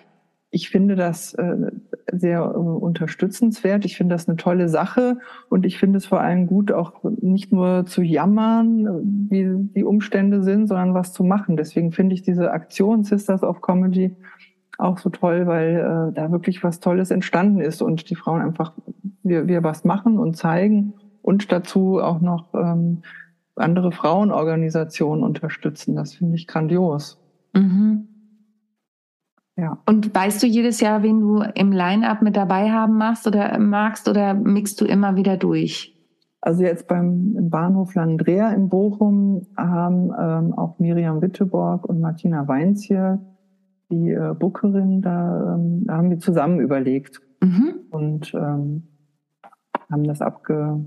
Ich 0.53 0.69
finde 0.69 0.95
das 0.95 1.33
äh, 1.33 1.71
sehr 2.11 2.41
äh, 2.41 2.57
unterstützenswert. 2.57 3.85
Ich 3.85 3.97
finde 3.97 4.13
das 4.13 4.27
eine 4.27 4.37
tolle 4.37 4.69
Sache 4.69 5.17
und 5.49 5.65
ich 5.65 5.79
finde 5.79 5.97
es 5.97 6.05
vor 6.05 6.21
allem 6.21 6.45
gut, 6.45 6.71
auch 6.71 7.03
nicht 7.21 7.51
nur 7.51 7.87
zu 7.87 8.03
jammern, 8.03 8.87
wie 9.31 9.47
die 9.75 9.83
Umstände 9.83 10.43
sind, 10.43 10.67
sondern 10.67 10.93
was 10.93 11.11
zu 11.11 11.23
machen. 11.23 11.57
Deswegen 11.57 11.91
finde 11.91 12.13
ich 12.13 12.21
diese 12.21 12.51
Aktion 12.51 13.03
Sisters 13.03 13.41
of 13.41 13.61
Comedy 13.61 14.15
auch 14.77 14.99
so 14.99 15.09
toll, 15.09 15.47
weil 15.47 15.77
äh, 15.77 16.13
da 16.13 16.31
wirklich 16.31 16.63
was 16.63 16.79
Tolles 16.79 17.09
entstanden 17.09 17.59
ist 17.59 17.81
und 17.81 18.11
die 18.11 18.15
Frauen 18.15 18.41
einfach 18.41 18.73
wir, 19.23 19.47
wir 19.47 19.63
was 19.63 19.85
machen 19.85 20.19
und 20.19 20.37
zeigen 20.37 20.93
und 21.23 21.51
dazu 21.51 21.99
auch 21.99 22.21
noch 22.21 22.53
ähm, 22.53 23.01
andere 23.55 23.91
Frauenorganisationen 23.91 25.23
unterstützen. 25.23 25.95
Das 25.95 26.13
finde 26.13 26.35
ich 26.35 26.45
grandios. 26.45 27.19
Mhm. 27.53 27.92
Ja. 29.63 29.77
Und 29.85 30.13
weißt 30.13 30.43
du 30.43 30.47
jedes 30.47 30.81
Jahr, 30.81 31.03
wen 31.03 31.21
du 31.21 31.41
im 31.55 31.71
Line-Up 31.71 32.21
mit 32.21 32.35
dabei 32.35 32.69
haben 32.69 32.97
machst 32.97 33.25
oder 33.25 33.57
magst 33.59 34.09
oder 34.09 34.33
mixt 34.33 34.81
du 34.81 34.85
immer 34.85 35.15
wieder 35.15 35.37
durch? 35.37 35.97
Also 36.41 36.63
jetzt 36.63 36.89
beim 36.89 37.35
im 37.37 37.49
Bahnhof 37.49 37.95
Landrea 37.95 38.51
in 38.51 38.67
Bochum 38.67 39.47
haben 39.55 40.11
ähm, 40.19 40.53
auch 40.53 40.77
Miriam 40.79 41.21
Witteborg 41.21 41.85
und 41.85 42.01
Martina 42.01 42.45
Weinz 42.49 42.83
hier, 42.83 43.21
die 43.89 44.11
äh, 44.11 44.35
Bookerin, 44.37 45.01
da, 45.01 45.55
ähm, 45.55 45.85
da 45.85 45.95
haben 45.95 46.09
wir 46.09 46.19
zusammen 46.19 46.59
überlegt 46.59 47.21
mhm. 47.41 47.75
und 47.89 48.33
ähm, 48.33 48.83
haben 49.89 50.03
das 50.03 50.21
abge 50.21 50.83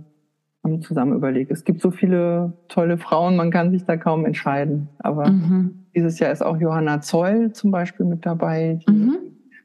haben 0.67 0.83
zusammen 0.83 1.15
überlegt. 1.15 1.51
Es 1.51 1.65
gibt 1.65 1.81
so 1.81 1.91
viele 1.91 2.53
tolle 2.69 2.99
Frauen, 2.99 3.37
man 3.37 3.51
kann 3.51 3.71
sich 3.71 3.85
da 3.85 3.97
kaum 3.97 4.27
entscheiden. 4.27 4.89
Aber 4.99 5.31
mhm. 5.31 5.86
Dieses 5.97 6.19
Jahr 6.19 6.31
ist 6.31 6.45
auch 6.45 6.59
Johanna 6.59 7.01
Zoll 7.01 7.53
zum 7.53 7.71
Beispiel 7.71 8.05
mit 8.05 8.27
dabei. 8.27 8.79
Die 8.87 8.93
mhm. 8.93 9.17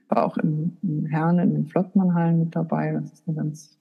war 0.07 0.25
auch 0.25 0.37
in, 0.37 0.77
in 0.81 1.05
Herne 1.05 1.43
in 1.43 1.53
den 1.53 1.67
Flottmannhallen 1.67 2.39
mit 2.39 2.55
dabei. 2.55 2.93
Das 2.93 3.11
ist 3.11 3.27
eine 3.27 3.35
ganz 3.35 3.77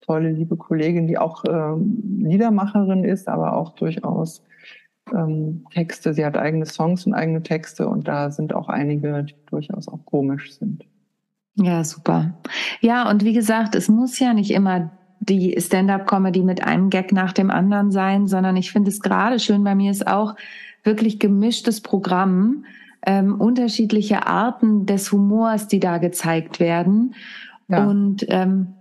tolle, 0.00 0.30
liebe 0.30 0.56
Kollegin, 0.56 1.08
die 1.08 1.18
auch 1.18 1.44
ähm, 1.48 2.20
Liedermacherin 2.20 3.02
ist, 3.02 3.28
aber 3.28 3.54
auch 3.54 3.74
durchaus 3.74 4.44
ähm, 5.12 5.64
Texte. 5.72 6.14
Sie 6.14 6.24
hat 6.24 6.38
eigene 6.38 6.66
Songs 6.66 7.04
und 7.04 7.14
eigene 7.14 7.42
Texte 7.42 7.88
und 7.88 8.06
da 8.06 8.30
sind 8.30 8.54
auch 8.54 8.68
einige, 8.68 9.24
die 9.24 9.34
durchaus 9.46 9.88
auch 9.88 10.04
komisch 10.04 10.52
sind. 10.54 10.84
Ja, 11.56 11.82
super. 11.82 12.34
Ja, 12.80 13.10
und 13.10 13.24
wie 13.24 13.32
gesagt, 13.32 13.74
es 13.74 13.88
muss 13.88 14.20
ja 14.20 14.32
nicht 14.32 14.52
immer 14.52 14.92
die 15.20 15.56
Stand-up-Comedy 15.60 16.42
mit 16.42 16.64
einem 16.64 16.90
Gag 16.90 17.12
nach 17.12 17.32
dem 17.32 17.50
anderen 17.50 17.90
sein, 17.90 18.26
sondern 18.26 18.56
ich 18.56 18.72
finde 18.72 18.90
es 18.90 19.00
gerade 19.00 19.38
schön, 19.38 19.64
bei 19.64 19.74
mir 19.74 19.90
ist 19.90 20.06
auch 20.06 20.34
wirklich 20.84 21.18
gemischtes 21.18 21.80
Programm, 21.80 22.64
ähm, 23.06 23.40
unterschiedliche 23.40 24.26
Arten 24.26 24.86
des 24.86 25.12
Humors, 25.12 25.68
die 25.68 25.80
da 25.80 25.98
gezeigt 25.98 26.60
werden. 26.60 27.14
Ja. 27.68 27.86
Und, 27.86 28.26
ähm, 28.28 28.74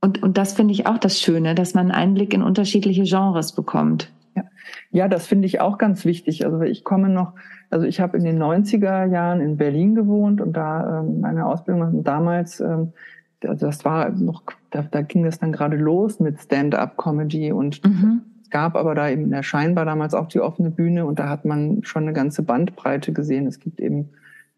und, 0.00 0.22
und 0.22 0.38
das 0.38 0.52
finde 0.52 0.72
ich 0.72 0.86
auch 0.86 0.98
das 0.98 1.20
Schöne, 1.20 1.54
dass 1.54 1.74
man 1.74 1.90
einen 1.90 2.08
Einblick 2.10 2.34
in 2.34 2.42
unterschiedliche 2.42 3.04
Genres 3.04 3.52
bekommt. 3.52 4.12
Ja, 4.34 4.44
ja 4.90 5.08
das 5.08 5.26
finde 5.26 5.46
ich 5.46 5.60
auch 5.60 5.78
ganz 5.78 6.04
wichtig. 6.04 6.44
Also 6.44 6.60
ich 6.62 6.84
komme 6.84 7.08
noch, 7.08 7.32
also 7.70 7.86
ich 7.86 8.00
habe 8.00 8.16
in 8.16 8.24
den 8.24 8.40
90er 8.40 9.06
Jahren 9.06 9.40
in 9.40 9.56
Berlin 9.56 9.94
gewohnt 9.94 10.40
und 10.40 10.52
da 10.52 11.00
ähm, 11.00 11.20
meine 11.20 11.46
Ausbildung 11.46 12.04
damals, 12.04 12.60
ähm, 12.60 12.92
das 13.40 13.84
war 13.84 14.10
noch, 14.10 14.42
da, 14.76 14.82
da 14.82 15.02
ging 15.02 15.24
es 15.24 15.38
dann 15.38 15.52
gerade 15.52 15.76
los 15.76 16.20
mit 16.20 16.40
Stand-up-Comedy 16.40 17.52
und 17.52 17.84
mhm. 17.84 18.22
es 18.42 18.50
gab 18.50 18.76
aber 18.76 18.94
da 18.94 19.08
eben 19.08 19.42
Scheinbar 19.42 19.84
damals 19.84 20.14
auch 20.14 20.28
die 20.28 20.40
offene 20.40 20.70
Bühne 20.70 21.06
und 21.06 21.18
da 21.18 21.28
hat 21.28 21.44
man 21.44 21.82
schon 21.82 22.04
eine 22.04 22.12
ganze 22.12 22.42
Bandbreite 22.42 23.12
gesehen. 23.12 23.46
Es 23.46 23.58
gibt 23.58 23.80
eben 23.80 24.10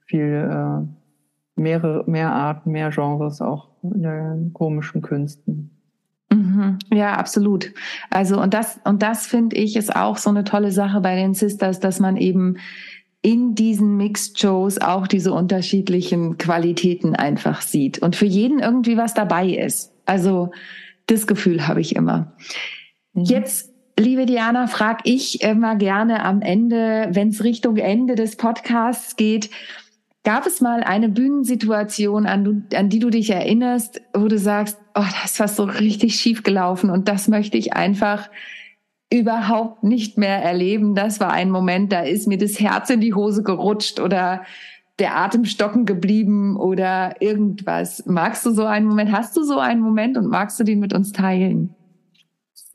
viel 0.04 0.48
äh, 0.50 1.60
mehrere, 1.60 2.04
mehr 2.08 2.32
Arten, 2.32 2.72
mehr 2.72 2.90
Genres 2.90 3.40
auch 3.40 3.68
in 3.82 4.02
den 4.02 4.52
komischen 4.52 5.02
Künsten. 5.02 5.70
Mhm. 6.30 6.78
Ja, 6.92 7.14
absolut. 7.14 7.72
Also 8.10 8.40
und 8.40 8.54
das 8.54 8.80
und 8.84 9.02
das 9.02 9.26
finde 9.26 9.56
ich 9.56 9.76
ist 9.76 9.94
auch 9.94 10.18
so 10.18 10.30
eine 10.30 10.44
tolle 10.44 10.72
Sache 10.72 11.00
bei 11.00 11.16
den 11.16 11.34
Sisters, 11.34 11.80
dass 11.80 12.00
man 12.00 12.16
eben 12.16 12.56
in 13.22 13.54
diesen 13.54 13.96
Mixed 13.96 14.38
Shows 14.38 14.80
auch 14.80 15.06
diese 15.06 15.32
unterschiedlichen 15.32 16.38
Qualitäten 16.38 17.16
einfach 17.16 17.62
sieht 17.62 17.98
und 17.98 18.14
für 18.14 18.26
jeden 18.26 18.60
irgendwie 18.60 18.96
was 18.96 19.14
dabei 19.14 19.48
ist. 19.48 19.92
Also 20.08 20.50
das 21.06 21.26
Gefühl 21.26 21.66
habe 21.68 21.80
ich 21.80 21.96
immer. 21.96 22.32
Mhm. 23.12 23.24
Jetzt 23.24 23.72
Liebe 24.00 24.26
Diana, 24.26 24.68
frag 24.68 25.00
ich 25.02 25.42
immer 25.42 25.74
gerne 25.74 26.24
am 26.24 26.40
Ende, 26.40 27.08
wenn 27.10 27.30
es 27.30 27.42
Richtung 27.42 27.78
Ende 27.78 28.14
des 28.14 28.36
Podcasts 28.36 29.16
geht, 29.16 29.50
Gab 30.28 30.46
es 30.46 30.60
mal 30.60 30.82
eine 30.82 31.08
Bühnensituation, 31.08 32.26
an, 32.26 32.66
an, 32.74 32.90
die 32.90 32.98
du 32.98 33.08
dich 33.08 33.30
erinnerst, 33.30 34.02
wo 34.12 34.28
du 34.28 34.38
sagst, 34.38 34.78
oh, 34.94 35.00
das 35.22 35.32
ist 35.32 35.40
was 35.40 35.56
so 35.56 35.62
richtig 35.62 36.16
schief 36.16 36.42
gelaufen 36.42 36.90
und 36.90 37.08
das 37.08 37.28
möchte 37.28 37.56
ich 37.56 37.72
einfach 37.72 38.28
überhaupt 39.10 39.84
nicht 39.84 40.18
mehr 40.18 40.42
erleben. 40.42 40.94
Das 40.94 41.18
war 41.18 41.32
ein 41.32 41.50
Moment, 41.50 41.92
da 41.92 42.00
ist 42.00 42.26
mir 42.26 42.36
das 42.36 42.60
Herz 42.60 42.90
in 42.90 43.00
die 43.00 43.14
Hose 43.14 43.42
gerutscht 43.42 44.00
oder 44.00 44.44
der 44.98 45.16
Atem 45.16 45.44
stocken 45.44 45.86
geblieben 45.86 46.56
oder 46.56 47.20
irgendwas. 47.20 48.04
Magst 48.06 48.44
du 48.44 48.50
so 48.50 48.64
einen 48.64 48.86
Moment? 48.86 49.12
Hast 49.12 49.36
du 49.36 49.44
so 49.44 49.58
einen 49.58 49.80
Moment 49.80 50.16
und 50.16 50.26
magst 50.26 50.58
du 50.58 50.64
den 50.64 50.80
mit 50.80 50.92
uns 50.92 51.12
teilen? 51.12 51.74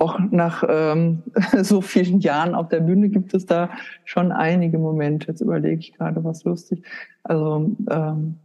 auch 0.03 0.19
nach 0.31 0.63
ähm, 0.67 1.23
so 1.61 1.81
vielen 1.81 2.19
Jahren 2.19 2.55
auf 2.55 2.67
der 2.67 2.81
Bühne 2.81 3.09
gibt 3.09 3.33
es 3.33 3.45
da 3.45 3.69
schon 4.05 4.31
einige 4.31 4.77
Momente. 4.77 5.27
Jetzt 5.27 5.41
überlege 5.41 5.79
ich 5.79 5.93
gerade, 5.93 6.23
was 6.23 6.43
lustig. 6.43 6.83
Also, 7.23 7.75
ähm, 7.89 8.35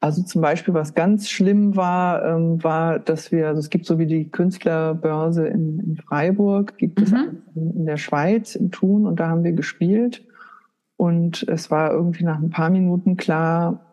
also 0.00 0.22
zum 0.22 0.42
Beispiel, 0.42 0.74
was 0.74 0.94
ganz 0.94 1.30
schlimm 1.30 1.76
war, 1.76 2.22
ähm, 2.26 2.62
war, 2.62 2.98
dass 2.98 3.32
wir, 3.32 3.48
also 3.48 3.60
es 3.60 3.70
gibt 3.70 3.86
so 3.86 3.98
wie 3.98 4.06
die 4.06 4.28
Künstlerbörse 4.28 5.46
in, 5.46 5.80
in 5.80 5.96
Freiburg, 5.96 6.76
gibt 6.76 6.98
mhm. 6.98 7.04
es 7.04 7.12
in 7.54 7.86
der 7.86 7.96
Schweiz, 7.96 8.54
in 8.54 8.70
Thun, 8.70 9.06
und 9.06 9.18
da 9.18 9.28
haben 9.28 9.44
wir 9.44 9.52
gespielt. 9.52 10.22
Und 10.96 11.44
es 11.48 11.70
war 11.70 11.92
irgendwie 11.92 12.24
nach 12.24 12.38
ein 12.38 12.50
paar 12.50 12.70
Minuten 12.70 13.16
klar, 13.16 13.84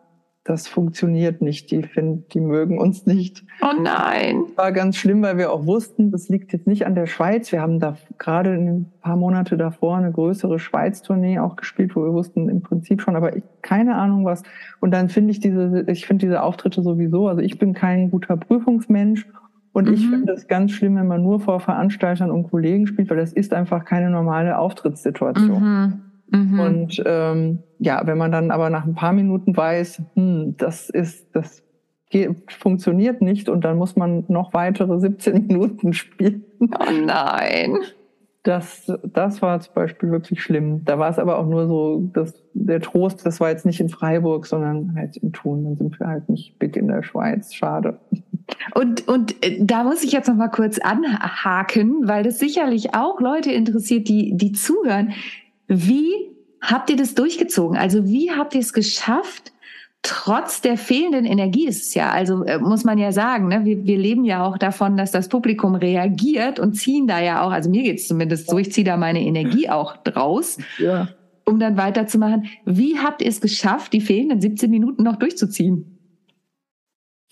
das 0.44 0.66
funktioniert 0.66 1.40
nicht. 1.40 1.70
Die 1.70 1.82
finden, 1.84 2.24
die 2.32 2.40
mögen 2.40 2.78
uns 2.78 3.06
nicht. 3.06 3.44
Oh 3.62 3.80
nein. 3.80 4.42
War 4.56 4.72
ganz 4.72 4.96
schlimm, 4.96 5.22
weil 5.22 5.38
wir 5.38 5.52
auch 5.52 5.66
wussten, 5.66 6.10
das 6.10 6.28
liegt 6.28 6.52
jetzt 6.52 6.66
nicht 6.66 6.84
an 6.84 6.96
der 6.96 7.06
Schweiz. 7.06 7.52
Wir 7.52 7.60
haben 7.60 7.78
da 7.78 7.96
gerade 8.18 8.50
ein 8.50 8.92
paar 9.00 9.16
Monate 9.16 9.56
davor 9.56 9.96
eine 9.96 10.10
größere 10.10 10.58
Schweiz-Tournee 10.58 11.38
auch 11.38 11.54
gespielt, 11.54 11.94
wo 11.94 12.02
wir 12.02 12.12
wussten 12.12 12.48
im 12.48 12.60
Prinzip 12.60 13.02
schon, 13.02 13.14
aber 13.14 13.36
ich, 13.36 13.44
keine 13.62 13.94
Ahnung 13.94 14.24
was. 14.24 14.42
Und 14.80 14.90
dann 14.90 15.08
finde 15.08 15.30
ich 15.30 15.38
diese, 15.38 15.84
ich 15.86 16.06
finde 16.06 16.26
diese 16.26 16.42
Auftritte 16.42 16.82
sowieso, 16.82 17.28
also 17.28 17.40
ich 17.40 17.58
bin 17.58 17.72
kein 17.72 18.10
guter 18.10 18.36
Prüfungsmensch 18.36 19.28
und 19.72 19.86
mhm. 19.86 19.94
ich 19.94 20.08
finde 20.08 20.32
es 20.32 20.48
ganz 20.48 20.72
schlimm, 20.72 20.96
wenn 20.96 21.06
man 21.06 21.22
nur 21.22 21.38
vor 21.38 21.60
Veranstaltern 21.60 22.32
und 22.32 22.50
Kollegen 22.50 22.88
spielt, 22.88 23.10
weil 23.10 23.16
das 23.16 23.32
ist 23.32 23.54
einfach 23.54 23.84
keine 23.84 24.10
normale 24.10 24.58
Auftrittssituation. 24.58 25.62
Mhm. 25.62 26.11
Mhm. 26.32 26.60
Und 26.60 27.02
ähm, 27.04 27.58
ja, 27.78 28.02
wenn 28.06 28.18
man 28.18 28.32
dann 28.32 28.50
aber 28.50 28.70
nach 28.70 28.84
ein 28.84 28.94
paar 28.94 29.12
Minuten 29.12 29.56
weiß, 29.56 30.02
hm, 30.14 30.56
das 30.56 30.88
ist, 30.88 31.34
das 31.34 31.62
geht, 32.10 32.52
funktioniert 32.52 33.20
nicht 33.20 33.48
und 33.48 33.64
dann 33.64 33.76
muss 33.76 33.96
man 33.96 34.24
noch 34.28 34.54
weitere 34.54 34.98
17 34.98 35.46
Minuten 35.46 35.92
spielen. 35.92 36.44
Oh 36.60 36.92
nein. 37.04 37.76
Das, 38.44 38.92
das 39.04 39.40
war 39.40 39.60
zum 39.60 39.74
Beispiel 39.74 40.10
wirklich 40.10 40.42
schlimm. 40.42 40.84
Da 40.84 40.98
war 40.98 41.10
es 41.10 41.20
aber 41.20 41.38
auch 41.38 41.46
nur 41.46 41.68
so, 41.68 42.10
dass 42.12 42.34
der 42.54 42.80
Trost, 42.80 43.24
das 43.24 43.38
war 43.38 43.50
jetzt 43.50 43.64
nicht 43.64 43.78
in 43.78 43.88
Freiburg, 43.88 44.46
sondern 44.46 44.94
halt 44.96 45.16
in 45.16 45.32
Thun. 45.32 45.62
Dann 45.62 45.76
sind 45.76 46.00
wir 46.00 46.08
halt 46.08 46.28
nicht 46.28 46.58
big 46.58 46.76
in 46.76 46.88
der 46.88 47.04
Schweiz. 47.04 47.54
Schade. 47.54 48.00
Und, 48.74 49.06
und 49.06 49.44
äh, 49.44 49.64
da 49.64 49.84
muss 49.84 50.02
ich 50.02 50.10
jetzt 50.10 50.26
noch 50.28 50.34
mal 50.34 50.48
kurz 50.48 50.80
anhaken, 50.80 52.08
weil 52.08 52.24
das 52.24 52.40
sicherlich 52.40 52.96
auch 52.96 53.20
Leute 53.20 53.52
interessiert, 53.52 54.08
die, 54.08 54.36
die 54.36 54.50
zuhören. 54.50 55.12
Wie 55.74 56.12
habt 56.60 56.90
ihr 56.90 56.96
das 56.96 57.14
durchgezogen? 57.14 57.78
Also 57.78 58.04
wie 58.06 58.30
habt 58.30 58.54
ihr 58.54 58.60
es 58.60 58.74
geschafft, 58.74 59.52
trotz 60.02 60.60
der 60.60 60.76
fehlenden 60.76 61.24
Energie 61.24 61.66
ist 61.66 61.86
es 61.86 61.94
ja, 61.94 62.10
also 62.10 62.44
äh, 62.44 62.58
muss 62.58 62.84
man 62.84 62.98
ja 62.98 63.12
sagen, 63.12 63.48
ne, 63.48 63.64
wir, 63.64 63.84
wir 63.84 63.96
leben 63.96 64.24
ja 64.24 64.44
auch 64.44 64.58
davon, 64.58 64.96
dass 64.96 65.12
das 65.12 65.28
Publikum 65.28 65.74
reagiert 65.76 66.58
und 66.58 66.74
ziehen 66.74 67.06
da 67.06 67.20
ja 67.20 67.42
auch, 67.42 67.52
also 67.52 67.70
mir 67.70 67.82
geht's 67.84 68.08
zumindest 68.08 68.50
so, 68.50 68.58
ich 68.58 68.72
ziehe 68.72 68.84
da 68.84 68.96
meine 68.96 69.22
Energie 69.22 69.70
auch 69.70 69.96
draus, 69.96 70.58
ja. 70.78 71.08
um 71.46 71.58
dann 71.58 71.76
weiterzumachen. 71.76 72.46
Wie 72.64 72.98
habt 72.98 73.22
ihr 73.22 73.28
es 73.28 73.40
geschafft, 73.40 73.92
die 73.92 74.00
fehlenden 74.00 74.40
17 74.40 74.70
Minuten 74.70 75.04
noch 75.04 75.16
durchzuziehen? 75.16 75.91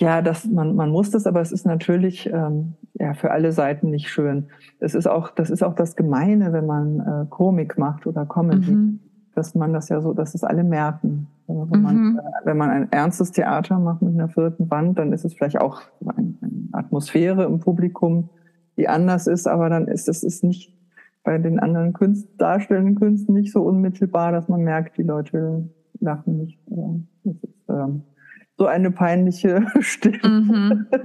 Ja, 0.00 0.22
das, 0.22 0.46
man, 0.46 0.74
man 0.76 0.90
muss 0.90 1.10
das, 1.10 1.26
aber 1.26 1.42
es 1.42 1.52
ist 1.52 1.66
natürlich 1.66 2.26
ähm, 2.32 2.72
ja, 2.94 3.12
für 3.12 3.30
alle 3.32 3.52
Seiten 3.52 3.90
nicht 3.90 4.08
schön. 4.08 4.46
Es 4.78 4.94
ist 4.94 5.06
auch, 5.06 5.30
das 5.30 5.50
ist 5.50 5.62
auch 5.62 5.74
das 5.74 5.94
Gemeine, 5.94 6.54
wenn 6.54 6.64
man 6.64 7.00
äh, 7.00 7.26
Komik 7.28 7.76
macht 7.76 8.06
oder 8.06 8.24
Comedy, 8.24 8.70
mhm. 8.70 9.00
dass 9.34 9.54
man 9.54 9.74
das 9.74 9.90
ja 9.90 10.00
so, 10.00 10.14
dass 10.14 10.34
es 10.34 10.42
alle 10.42 10.64
merken. 10.64 11.26
Also 11.46 11.70
wenn, 11.70 11.80
mhm. 11.80 11.84
man, 11.84 12.18
äh, 12.18 12.46
wenn 12.46 12.56
man 12.56 12.70
ein 12.70 12.92
ernstes 12.92 13.30
Theater 13.32 13.78
macht 13.78 14.00
mit 14.00 14.14
einer 14.14 14.30
vierten 14.30 14.70
Wand, 14.70 14.98
dann 14.98 15.12
ist 15.12 15.26
es 15.26 15.34
vielleicht 15.34 15.60
auch 15.60 15.82
eine, 16.00 16.34
eine 16.40 16.68
Atmosphäre 16.72 17.44
im 17.44 17.60
Publikum, 17.60 18.30
die 18.78 18.88
anders 18.88 19.26
ist, 19.26 19.46
aber 19.46 19.68
dann 19.68 19.86
ist 19.86 20.08
es 20.08 20.22
ist 20.22 20.42
nicht 20.42 20.74
bei 21.24 21.36
den 21.36 21.60
anderen 21.60 21.92
Künst, 21.92 22.26
darstellenden 22.38 22.94
Künsten 22.94 23.34
nicht 23.34 23.52
so 23.52 23.62
unmittelbar, 23.62 24.32
dass 24.32 24.48
man 24.48 24.62
merkt, 24.62 24.96
die 24.96 25.02
Leute 25.02 25.68
lachen 26.00 26.38
nicht. 26.38 26.58
Das 27.24 27.34
ist, 27.42 27.68
ähm, 27.68 28.02
so 28.60 28.66
eine 28.66 28.90
peinliche 28.90 29.66
Stimme. 29.80 30.18
Mhm. 30.22 30.86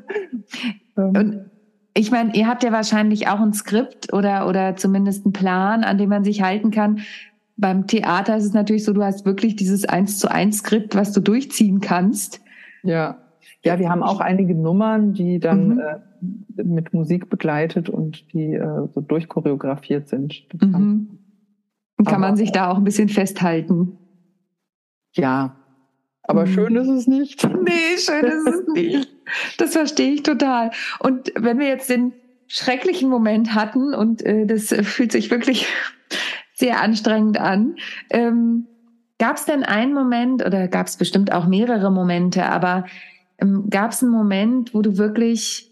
Ähm. 0.97 1.09
Und 1.17 1.51
ich 1.93 2.09
meine, 2.09 2.33
ihr 2.35 2.47
habt 2.47 2.63
ja 2.63 2.71
wahrscheinlich 2.71 3.27
auch 3.27 3.41
ein 3.41 3.51
Skript 3.51 4.13
oder, 4.13 4.47
oder 4.47 4.77
zumindest 4.77 5.25
einen 5.25 5.33
Plan, 5.33 5.83
an 5.83 5.97
dem 5.97 6.07
man 6.07 6.23
sich 6.23 6.41
halten 6.41 6.71
kann. 6.71 6.99
Beim 7.57 7.85
Theater 7.85 8.37
ist 8.37 8.45
es 8.45 8.53
natürlich 8.53 8.85
so, 8.85 8.93
du 8.93 9.03
hast 9.03 9.25
wirklich 9.25 9.57
dieses 9.57 9.83
eins 9.83 10.19
zu 10.19 10.31
eins 10.31 10.59
Skript, 10.59 10.95
was 10.95 11.11
du 11.11 11.19
durchziehen 11.19 11.81
kannst. 11.81 12.39
Ja. 12.83 13.17
Ja, 13.61 13.77
wir 13.77 13.89
haben 13.89 14.03
auch 14.03 14.21
einige 14.21 14.55
Nummern, 14.55 15.11
die 15.11 15.39
dann 15.39 15.67
mhm. 15.67 15.79
äh, 15.79 16.63
mit 16.63 16.93
Musik 16.93 17.29
begleitet 17.29 17.89
und 17.89 18.31
die 18.31 18.53
äh, 18.53 18.87
so 18.93 19.01
durchchoreografiert 19.01 20.07
sind. 20.07 20.47
Mhm. 20.53 21.19
Kann, 21.97 22.05
kann 22.05 22.21
man 22.21 22.37
sich 22.37 22.53
da 22.53 22.69
auch 22.69 22.77
ein 22.77 22.85
bisschen 22.85 23.09
festhalten? 23.09 23.97
Ja, 25.13 25.57
aber 26.27 26.45
mhm. 26.45 26.53
schön 26.53 26.75
ist 26.75 26.87
es 26.87 27.07
nicht. 27.07 27.43
Nee, 27.65 27.97
schön 27.97 28.25
ist 28.25 28.47
es 28.47 28.67
nicht. 28.73 29.09
Das 29.57 29.73
verstehe 29.73 30.13
ich 30.13 30.23
total. 30.23 30.71
Und 30.99 31.31
wenn 31.35 31.59
wir 31.59 31.67
jetzt 31.67 31.89
den 31.89 32.13
schrecklichen 32.47 33.09
Moment 33.09 33.55
hatten 33.55 33.93
und 33.93 34.23
äh, 34.23 34.45
das 34.45 34.67
fühlt 34.67 35.11
sich 35.11 35.31
wirklich 35.31 35.67
sehr 36.53 36.81
anstrengend 36.81 37.39
an, 37.39 37.75
ähm, 38.11 38.67
gab 39.17 39.37
es 39.37 39.45
denn 39.45 39.63
einen 39.63 39.93
Moment 39.93 40.45
oder 40.45 40.67
gab 40.67 40.87
es 40.87 40.97
bestimmt 40.97 41.31
auch 41.31 41.47
mehrere 41.47 41.91
Momente, 41.91 42.45
aber 42.45 42.85
ähm, 43.39 43.69
gab 43.69 43.91
es 43.91 44.03
einen 44.03 44.11
Moment, 44.11 44.73
wo 44.73 44.81
du 44.81 44.97
wirklich 44.97 45.71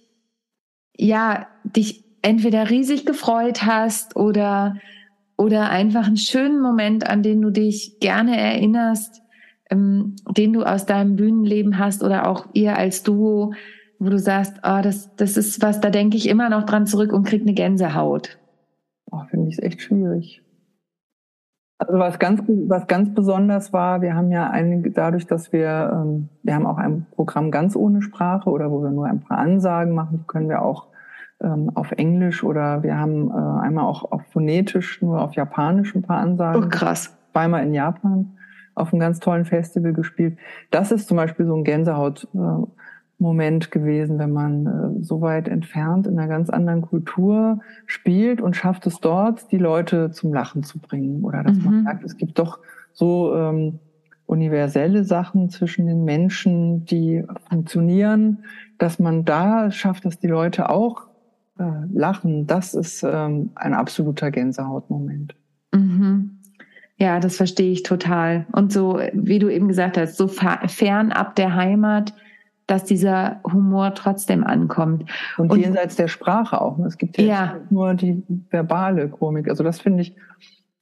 ja 0.97 1.47
dich 1.63 2.03
entweder 2.21 2.69
riesig 2.69 3.05
gefreut 3.05 3.65
hast 3.65 4.15
oder 4.15 4.77
oder 5.35 5.69
einfach 5.69 6.05
einen 6.05 6.17
schönen 6.17 6.61
Moment, 6.61 7.07
an 7.07 7.23
den 7.23 7.41
du 7.41 7.49
dich 7.49 7.99
gerne 7.99 8.39
erinnerst, 8.39 9.22
ähm, 9.69 10.15
den 10.37 10.53
du 10.53 10.63
aus 10.63 10.85
deinem 10.85 11.15
Bühnenleben 11.15 11.79
hast 11.79 12.03
oder 12.03 12.27
auch 12.27 12.47
ihr 12.53 12.77
als 12.77 13.03
Duo, 13.03 13.53
wo 13.99 14.09
du 14.09 14.19
sagst, 14.19 14.57
oh, 14.63 14.79
das, 14.81 15.15
das 15.15 15.37
ist 15.37 15.61
was, 15.61 15.79
da 15.79 15.89
denke 15.89 16.17
ich 16.17 16.27
immer 16.27 16.49
noch 16.49 16.63
dran 16.63 16.87
zurück 16.87 17.13
und 17.13 17.25
krieg 17.25 17.41
eine 17.41 17.53
Gänsehaut? 17.53 18.37
Oh, 19.11 19.21
Finde 19.29 19.49
ich 19.49 19.57
es 19.57 19.63
echt 19.63 19.81
schwierig. 19.81 20.41
Also 21.77 21.99
was 21.99 22.17
ganz, 22.19 22.41
was 22.47 22.87
ganz 22.87 23.13
besonders 23.13 23.73
war, 23.73 24.01
wir 24.01 24.15
haben 24.15 24.31
ja 24.31 24.49
einige, 24.49 24.91
dadurch, 24.91 25.27
dass 25.27 25.51
wir, 25.51 25.91
ähm, 25.93 26.29
wir 26.41 26.55
haben 26.55 26.65
auch 26.65 26.77
ein 26.77 27.07
Programm 27.11 27.51
ganz 27.51 27.75
ohne 27.75 28.01
Sprache 28.01 28.49
oder 28.49 28.71
wo 28.71 28.81
wir 28.81 28.89
nur 28.89 29.05
ein 29.05 29.19
paar 29.19 29.37
Ansagen 29.37 29.93
machen, 29.93 30.25
können 30.27 30.49
wir 30.49 30.61
auch 30.61 30.87
ähm, 31.41 31.71
auf 31.73 31.91
Englisch 31.91 32.43
oder 32.43 32.83
wir 32.83 32.97
haben 32.97 33.29
äh, 33.29 33.65
einmal 33.65 33.85
auch 33.85 34.11
auf 34.11 34.21
phonetisch, 34.31 35.01
nur 35.01 35.21
auf 35.21 35.33
Japanisch 35.33 35.93
ein 35.95 36.03
paar 36.03 36.19
Ansagen. 36.19 36.63
Oh, 36.63 36.69
krass. 36.69 37.17
Zweimal 37.31 37.63
in 37.63 37.73
Japan 37.73 38.37
auf 38.75 38.91
einem 38.91 38.99
ganz 38.99 39.19
tollen 39.19 39.45
Festival 39.45 39.93
gespielt. 39.93 40.37
Das 40.71 40.91
ist 40.91 41.07
zum 41.07 41.17
Beispiel 41.17 41.45
so 41.45 41.55
ein 41.55 41.63
Gänsehaut. 41.63 42.27
Äh, 42.33 42.65
gewesen, 43.71 44.19
wenn 44.19 44.31
man 44.31 44.65
äh, 44.65 45.03
so 45.03 45.21
weit 45.21 45.47
entfernt 45.47 46.07
in 46.07 46.19
einer 46.19 46.27
ganz 46.27 46.49
anderen 46.49 46.81
Kultur 46.81 47.59
spielt 47.85 48.41
und 48.41 48.55
schafft 48.55 48.85
es 48.85 48.99
dort, 48.99 49.51
die 49.51 49.57
Leute 49.57 50.11
zum 50.11 50.33
Lachen 50.33 50.63
zu 50.63 50.79
bringen. 50.79 51.23
Oder 51.23 51.43
dass 51.43 51.57
mhm. 51.57 51.63
man 51.63 51.83
sagt, 51.85 52.03
es 52.03 52.17
gibt 52.17 52.37
doch 52.37 52.59
so 52.91 53.35
ähm, 53.35 53.79
universelle 54.25 55.03
Sachen 55.03 55.49
zwischen 55.49 55.87
den 55.87 56.03
Menschen, 56.03 56.85
die 56.85 57.23
funktionieren, 57.49 58.43
dass 58.77 58.99
man 58.99 59.25
da 59.25 59.71
schafft, 59.71 60.05
dass 60.05 60.19
die 60.19 60.27
Leute 60.27 60.69
auch 60.69 61.07
äh, 61.59 61.63
lachen. 61.93 62.47
Das 62.47 62.73
ist 62.73 63.03
ähm, 63.03 63.51
ein 63.55 63.73
absoluter 63.73 64.31
Gänsehautmoment. 64.31 65.35
Mhm. 65.73 66.32
Ja, 67.03 67.19
das 67.19 67.35
verstehe 67.35 67.69
ich 67.69 67.83
total. 67.83 68.45
Und 68.53 68.71
so, 68.71 68.97
wie 69.11 69.37
du 69.37 69.49
eben 69.49 69.67
gesagt 69.67 69.97
hast, 69.97 70.15
so 70.15 70.29
fernab 70.29 71.35
der 71.35 71.53
Heimat, 71.53 72.13
dass 72.65 72.85
dieser 72.85 73.41
Humor 73.43 73.93
trotzdem 73.93 74.45
ankommt. 74.45 75.11
Und, 75.37 75.51
und 75.51 75.59
jenseits 75.59 75.97
der 75.97 76.07
Sprache 76.07 76.61
auch. 76.61 76.79
Es 76.79 76.97
gibt 76.97 77.17
ja, 77.17 77.25
ja. 77.25 77.57
nur 77.69 77.93
die 77.93 78.23
verbale 78.49 79.09
Komik. 79.09 79.49
Also 79.49 79.65
das 79.65 79.81
finde 79.81 80.03
ich 80.03 80.15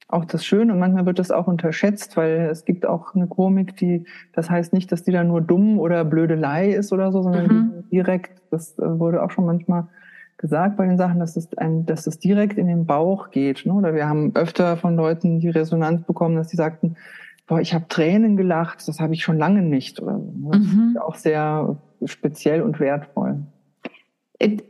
auch 0.06 0.24
das 0.24 0.44
Schöne 0.44 0.72
und 0.72 0.78
manchmal 0.78 1.06
wird 1.06 1.18
das 1.18 1.32
auch 1.32 1.48
unterschätzt, 1.48 2.16
weil 2.16 2.48
es 2.52 2.64
gibt 2.64 2.86
auch 2.86 3.16
eine 3.16 3.26
Komik, 3.26 3.76
die, 3.76 4.04
das 4.32 4.48
heißt 4.48 4.72
nicht, 4.72 4.92
dass 4.92 5.02
die 5.02 5.10
dann 5.10 5.26
nur 5.26 5.40
dumm 5.40 5.80
oder 5.80 6.04
Blödelei 6.04 6.70
ist 6.70 6.92
oder 6.92 7.10
so, 7.10 7.22
sondern 7.22 7.46
mhm. 7.46 7.90
direkt, 7.90 8.42
das 8.52 8.78
äh, 8.78 9.00
wurde 9.00 9.24
auch 9.24 9.32
schon 9.32 9.46
manchmal 9.46 9.88
gesagt 10.42 10.76
bei 10.76 10.86
den 10.86 10.98
Sachen, 10.98 11.20
dass 11.20 11.36
es 11.36 11.48
ein, 11.56 11.86
dass 11.86 12.06
es 12.06 12.18
direkt 12.18 12.58
in 12.58 12.66
den 12.66 12.84
Bauch 12.84 13.30
geht. 13.30 13.64
Ne? 13.64 13.72
Oder 13.72 13.94
wir 13.94 14.06
haben 14.06 14.32
öfter 14.34 14.76
von 14.76 14.96
Leuten 14.96 15.38
die 15.38 15.48
Resonanz 15.48 16.02
bekommen, 16.02 16.36
dass 16.36 16.48
die 16.48 16.56
sagten, 16.56 16.96
boah, 17.46 17.60
ich 17.60 17.72
habe 17.72 17.86
Tränen 17.88 18.36
gelacht, 18.36 18.86
das 18.86 19.00
habe 19.00 19.14
ich 19.14 19.22
schon 19.22 19.38
lange 19.38 19.62
nicht. 19.62 20.02
Oder 20.02 20.18
so. 20.18 20.32
Ne? 20.32 20.50
Das 20.50 20.60
mhm. 20.60 20.88
ist 20.90 21.00
auch 21.00 21.14
sehr 21.14 21.76
speziell 22.04 22.60
und 22.60 22.80
wertvoll. 22.80 23.38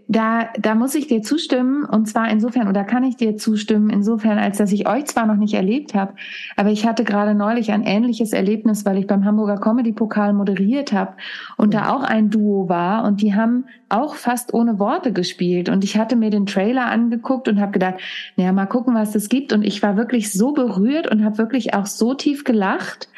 Da, 0.08 0.50
da 0.58 0.74
muss 0.74 0.94
ich 0.94 1.06
dir 1.06 1.22
zustimmen 1.22 1.84
und 1.84 2.06
zwar 2.06 2.30
insofern 2.30 2.68
oder 2.68 2.84
kann 2.84 3.04
ich 3.04 3.16
dir 3.16 3.38
zustimmen 3.38 3.88
insofern, 3.88 4.36
als 4.36 4.58
dass 4.58 4.70
ich 4.70 4.86
euch 4.86 5.06
zwar 5.06 5.24
noch 5.24 5.36
nicht 5.36 5.54
erlebt 5.54 5.94
habe, 5.94 6.14
aber 6.56 6.70
ich 6.70 6.86
hatte 6.86 7.04
gerade 7.04 7.34
neulich 7.34 7.72
ein 7.72 7.82
ähnliches 7.82 8.34
Erlebnis, 8.34 8.84
weil 8.84 8.98
ich 8.98 9.06
beim 9.06 9.24
Hamburger 9.24 9.56
Comedy 9.56 9.92
Pokal 9.92 10.34
moderiert 10.34 10.92
habe 10.92 11.14
und 11.56 11.72
da 11.72 11.94
auch 11.94 12.02
ein 12.02 12.28
Duo 12.28 12.68
war 12.68 13.04
und 13.04 13.22
die 13.22 13.34
haben 13.34 13.64
auch 13.88 14.14
fast 14.14 14.52
ohne 14.52 14.78
Worte 14.78 15.12
gespielt 15.12 15.70
und 15.70 15.84
ich 15.84 15.96
hatte 15.96 16.16
mir 16.16 16.28
den 16.28 16.44
Trailer 16.44 16.86
angeguckt 16.86 17.48
und 17.48 17.58
habe 17.58 17.72
gedacht, 17.72 17.94
naja, 18.36 18.52
mal 18.52 18.66
gucken, 18.66 18.94
was 18.94 19.14
es 19.14 19.30
gibt 19.30 19.54
und 19.54 19.62
ich 19.62 19.82
war 19.82 19.96
wirklich 19.96 20.32
so 20.32 20.52
berührt 20.52 21.10
und 21.10 21.24
habe 21.24 21.38
wirklich 21.38 21.72
auch 21.72 21.86
so 21.86 22.12
tief 22.12 22.44
gelacht. 22.44 23.08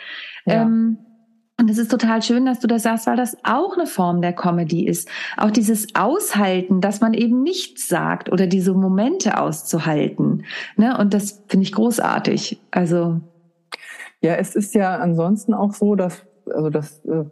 Ja. 0.46 0.62
Ähm, 0.62 0.98
und 1.56 1.70
es 1.70 1.78
ist 1.78 1.90
total 1.90 2.20
schön, 2.20 2.46
dass 2.46 2.58
du 2.58 2.66
das 2.66 2.82
sagst, 2.82 3.06
weil 3.06 3.16
das 3.16 3.36
auch 3.44 3.76
eine 3.76 3.86
Form 3.86 4.20
der 4.20 4.32
Comedy 4.32 4.86
ist. 4.86 5.08
Auch 5.36 5.52
dieses 5.52 5.94
Aushalten, 5.94 6.80
dass 6.80 7.00
man 7.00 7.14
eben 7.14 7.42
nichts 7.42 7.88
sagt 7.88 8.30
oder 8.32 8.48
diese 8.48 8.74
Momente 8.74 9.38
auszuhalten. 9.40 10.44
Ne? 10.76 10.98
Und 10.98 11.14
das 11.14 11.42
finde 11.46 11.64
ich 11.64 11.72
großartig. 11.72 12.60
Also. 12.72 13.20
Ja, 14.20 14.34
es 14.34 14.56
ist 14.56 14.74
ja 14.74 14.96
ansonsten 14.96 15.54
auch 15.54 15.72
so, 15.74 15.94
dass, 15.94 16.26
also 16.52 16.70
das 16.70 17.04
äh, 17.04 17.24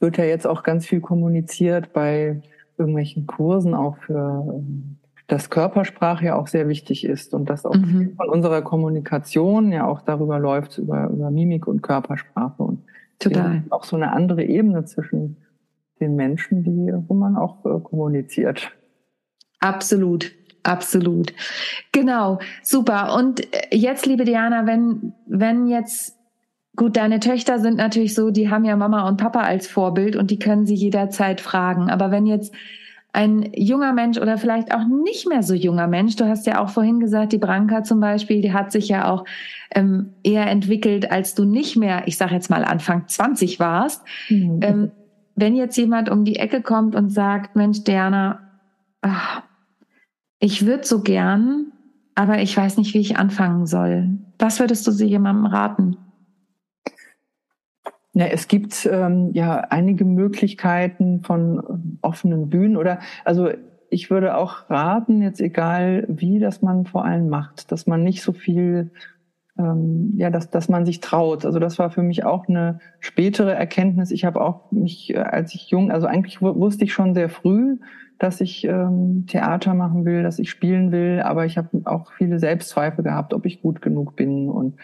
wird 0.00 0.16
ja 0.16 0.24
jetzt 0.24 0.46
auch 0.46 0.64
ganz 0.64 0.84
viel 0.84 1.00
kommuniziert 1.00 1.92
bei 1.92 2.42
irgendwelchen 2.78 3.26
Kursen 3.28 3.74
auch 3.74 3.96
für, 3.98 4.44
ähm, 4.54 4.96
dass 5.28 5.50
Körpersprache 5.50 6.24
ja 6.24 6.36
auch 6.36 6.48
sehr 6.48 6.68
wichtig 6.68 7.04
ist 7.04 7.32
und 7.32 7.48
dass 7.48 7.64
auch 7.64 7.74
mhm. 7.76 8.14
von 8.16 8.28
unserer 8.28 8.62
Kommunikation 8.62 9.70
ja 9.70 9.86
auch 9.86 10.02
darüber 10.02 10.40
läuft, 10.40 10.78
über, 10.78 11.08
über 11.08 11.30
Mimik 11.30 11.68
und 11.68 11.82
Körpersprache. 11.82 12.62
Und 12.62 12.82
Total. 13.18 13.64
Auch 13.70 13.84
so 13.84 13.96
eine 13.96 14.12
andere 14.12 14.44
Ebene 14.44 14.84
zwischen 14.84 15.38
den 16.00 16.14
Menschen, 16.14 16.62
die, 16.62 16.92
wo 17.08 17.14
man 17.14 17.36
auch 17.36 17.64
äh, 17.64 17.80
kommuniziert. 17.80 18.70
Absolut. 19.60 20.32
Absolut. 20.62 21.32
Genau, 21.92 22.40
super. 22.62 23.14
Und 23.16 23.40
äh, 23.54 23.74
jetzt, 23.74 24.06
liebe 24.06 24.24
Diana, 24.24 24.66
wenn, 24.66 25.14
wenn 25.26 25.66
jetzt, 25.66 26.16
gut, 26.76 26.96
deine 26.96 27.20
Töchter 27.20 27.58
sind 27.58 27.76
natürlich 27.76 28.14
so, 28.14 28.30
die 28.30 28.50
haben 28.50 28.64
ja 28.64 28.76
Mama 28.76 29.08
und 29.08 29.16
Papa 29.16 29.40
als 29.40 29.66
Vorbild 29.66 30.14
und 30.14 30.30
die 30.30 30.38
können 30.38 30.66
sie 30.66 30.74
jederzeit 30.74 31.40
fragen. 31.40 31.90
Aber 31.90 32.10
wenn 32.10 32.26
jetzt 32.26 32.54
ein 33.12 33.50
junger 33.54 33.92
Mensch 33.92 34.18
oder 34.18 34.38
vielleicht 34.38 34.72
auch 34.74 34.86
nicht 34.86 35.28
mehr 35.28 35.42
so 35.42 35.54
junger 35.54 35.86
Mensch, 35.86 36.16
du 36.16 36.26
hast 36.26 36.46
ja 36.46 36.60
auch 36.60 36.68
vorhin 36.68 37.00
gesagt, 37.00 37.32
die 37.32 37.38
Branka 37.38 37.82
zum 37.82 38.00
Beispiel, 38.00 38.42
die 38.42 38.52
hat 38.52 38.70
sich 38.70 38.88
ja 38.88 39.10
auch 39.10 39.24
ähm, 39.74 40.14
eher 40.22 40.46
entwickelt, 40.46 41.10
als 41.10 41.34
du 41.34 41.44
nicht 41.44 41.76
mehr, 41.76 42.02
ich 42.06 42.16
sage 42.16 42.34
jetzt 42.34 42.50
mal 42.50 42.64
Anfang 42.64 43.08
20 43.08 43.58
warst. 43.58 44.02
Mhm. 44.28 44.60
Ähm, 44.62 44.90
wenn 45.36 45.56
jetzt 45.56 45.76
jemand 45.76 46.10
um 46.10 46.24
die 46.24 46.36
Ecke 46.36 46.62
kommt 46.62 46.94
und 46.94 47.10
sagt, 47.10 47.56
Mensch, 47.56 47.84
Diana, 47.84 48.40
ach, 49.00 49.42
ich 50.40 50.66
würde 50.66 50.84
so 50.84 51.02
gern, 51.02 51.72
aber 52.14 52.40
ich 52.40 52.56
weiß 52.56 52.76
nicht, 52.76 52.94
wie 52.94 53.00
ich 53.00 53.16
anfangen 53.16 53.66
soll. 53.66 54.18
Was 54.38 54.60
würdest 54.60 54.86
du 54.86 54.90
sie 54.90 55.06
jemandem 55.06 55.46
raten? 55.46 55.96
Ja, 58.18 58.26
es 58.26 58.48
gibt 58.48 58.84
ähm, 58.90 59.30
ja 59.32 59.58
einige 59.70 60.04
Möglichkeiten 60.04 61.22
von 61.22 61.62
ähm, 61.70 61.98
offenen 62.02 62.50
Bühnen 62.50 62.76
oder 62.76 62.98
also 63.24 63.50
ich 63.90 64.10
würde 64.10 64.36
auch 64.36 64.68
raten, 64.68 65.22
jetzt 65.22 65.40
egal 65.40 66.04
wie, 66.08 66.40
dass 66.40 66.60
man 66.60 66.84
vor 66.84 67.04
allem 67.04 67.28
macht, 67.28 67.70
dass 67.70 67.86
man 67.86 68.02
nicht 68.02 68.22
so 68.22 68.32
viel, 68.32 68.90
ähm, 69.56 70.14
ja, 70.16 70.30
dass, 70.30 70.50
dass 70.50 70.68
man 70.68 70.84
sich 70.84 70.98
traut. 70.98 71.46
Also 71.46 71.60
das 71.60 71.78
war 71.78 71.92
für 71.92 72.02
mich 72.02 72.24
auch 72.24 72.48
eine 72.48 72.80
spätere 72.98 73.54
Erkenntnis. 73.54 74.10
Ich 74.10 74.24
habe 74.24 74.40
auch 74.40 74.72
mich, 74.72 75.14
äh, 75.14 75.18
als 75.18 75.54
ich 75.54 75.70
jung, 75.70 75.92
also 75.92 76.08
eigentlich 76.08 76.42
wusste 76.42 76.86
ich 76.86 76.92
schon 76.92 77.14
sehr 77.14 77.28
früh, 77.28 77.78
dass 78.18 78.40
ich 78.40 78.64
ähm, 78.64 79.26
Theater 79.28 79.74
machen 79.74 80.04
will, 80.04 80.24
dass 80.24 80.40
ich 80.40 80.50
spielen 80.50 80.90
will, 80.90 81.22
aber 81.24 81.46
ich 81.46 81.56
habe 81.56 81.82
auch 81.84 82.10
viele 82.14 82.40
Selbstzweifel 82.40 83.04
gehabt, 83.04 83.32
ob 83.32 83.46
ich 83.46 83.62
gut 83.62 83.80
genug 83.80 84.16
bin 84.16 84.48
und 84.48 84.74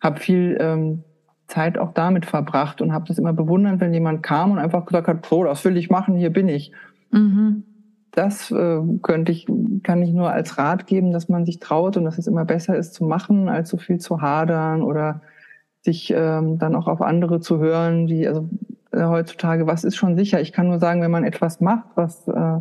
habe 0.00 0.18
viel 0.18 0.58
ähm, 0.60 1.04
Zeit 1.50 1.76
auch 1.78 1.92
damit 1.92 2.24
verbracht 2.24 2.80
und 2.80 2.92
habe 2.92 3.06
das 3.08 3.18
immer 3.18 3.32
bewundert, 3.32 3.80
wenn 3.80 3.92
jemand 3.92 4.22
kam 4.22 4.52
und 4.52 4.58
einfach 4.58 4.86
gesagt 4.86 5.08
hat, 5.08 5.26
so, 5.26 5.44
das 5.44 5.64
will 5.64 5.76
ich 5.76 5.90
machen, 5.90 6.16
hier 6.16 6.30
bin 6.30 6.48
ich. 6.48 6.72
Mhm. 7.10 7.64
Das 8.12 8.50
äh, 8.50 8.80
könnte 9.02 9.32
ich, 9.32 9.46
kann 9.82 10.02
ich 10.02 10.12
nur 10.12 10.30
als 10.30 10.58
Rat 10.58 10.86
geben, 10.86 11.12
dass 11.12 11.28
man 11.28 11.44
sich 11.44 11.60
traut 11.60 11.96
und 11.96 12.04
dass 12.04 12.18
es 12.18 12.26
immer 12.26 12.44
besser 12.44 12.76
ist 12.76 12.94
zu 12.94 13.04
machen, 13.04 13.48
als 13.48 13.68
so 13.68 13.76
viel 13.76 13.98
zu 13.98 14.20
hadern 14.20 14.82
oder 14.82 15.20
sich 15.82 16.12
ähm, 16.16 16.58
dann 16.58 16.74
auch 16.74 16.88
auf 16.88 17.02
andere 17.02 17.40
zu 17.40 17.58
hören, 17.58 18.06
die, 18.06 18.26
also 18.26 18.48
äh, 18.92 19.04
heutzutage, 19.04 19.66
was 19.66 19.84
ist 19.84 19.96
schon 19.96 20.16
sicher? 20.16 20.40
Ich 20.40 20.52
kann 20.52 20.68
nur 20.68 20.78
sagen, 20.78 21.02
wenn 21.02 21.10
man 21.10 21.24
etwas 21.24 21.60
macht, 21.60 21.86
was, 21.94 22.26
äh, 22.28 22.60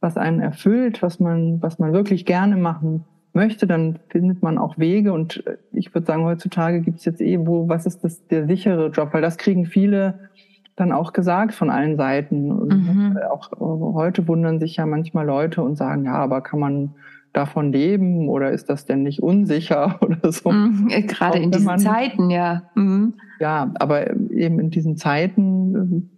was 0.00 0.16
einen 0.16 0.40
erfüllt, 0.40 1.02
was 1.02 1.20
man, 1.20 1.62
was 1.62 1.78
man 1.78 1.92
wirklich 1.92 2.26
gerne 2.26 2.56
machen 2.56 3.04
möchte, 3.32 3.66
dann 3.66 3.98
findet 4.08 4.42
man 4.42 4.58
auch 4.58 4.78
Wege. 4.78 5.12
Und 5.12 5.46
äh, 5.46 5.56
ich 5.72 5.94
würde 5.94 6.06
sagen, 6.06 6.24
heutzutage 6.24 6.80
gibt 6.80 6.98
es 6.98 7.04
jetzt 7.04 7.20
eh, 7.20 7.38
wo, 7.46 7.68
was 7.68 7.86
ist 7.86 8.04
das 8.04 8.26
der 8.28 8.46
sichere 8.46 8.88
Job? 8.88 9.10
Weil 9.12 9.22
das 9.22 9.38
kriegen 9.38 9.66
viele 9.66 10.30
dann 10.76 10.92
auch 10.92 11.12
gesagt 11.12 11.54
von 11.54 11.70
allen 11.70 11.96
Seiten. 11.96 12.50
Und 12.50 12.68
mhm. 12.68 13.18
auch 13.30 13.52
äh, 13.52 13.56
heute 13.94 14.26
wundern 14.26 14.58
sich 14.58 14.76
ja 14.76 14.86
manchmal 14.86 15.26
Leute 15.26 15.62
und 15.62 15.76
sagen, 15.76 16.04
ja, 16.04 16.14
aber 16.14 16.40
kann 16.40 16.58
man 16.58 16.94
davon 17.32 17.72
leben 17.72 18.28
oder 18.28 18.50
ist 18.50 18.68
das 18.70 18.86
denn 18.86 19.02
nicht 19.02 19.22
unsicher 19.22 19.98
oder 20.02 20.32
so? 20.32 20.50
Mhm, 20.50 20.88
gerade 21.06 21.38
in 21.38 21.50
diesen 21.50 21.66
man, 21.66 21.78
Zeiten, 21.78 22.30
ja. 22.30 22.62
Mhm. 22.74 23.14
Ja, 23.38 23.72
aber 23.78 24.10
eben 24.10 24.58
in 24.58 24.70
diesen 24.70 24.96
Zeiten 24.96 26.08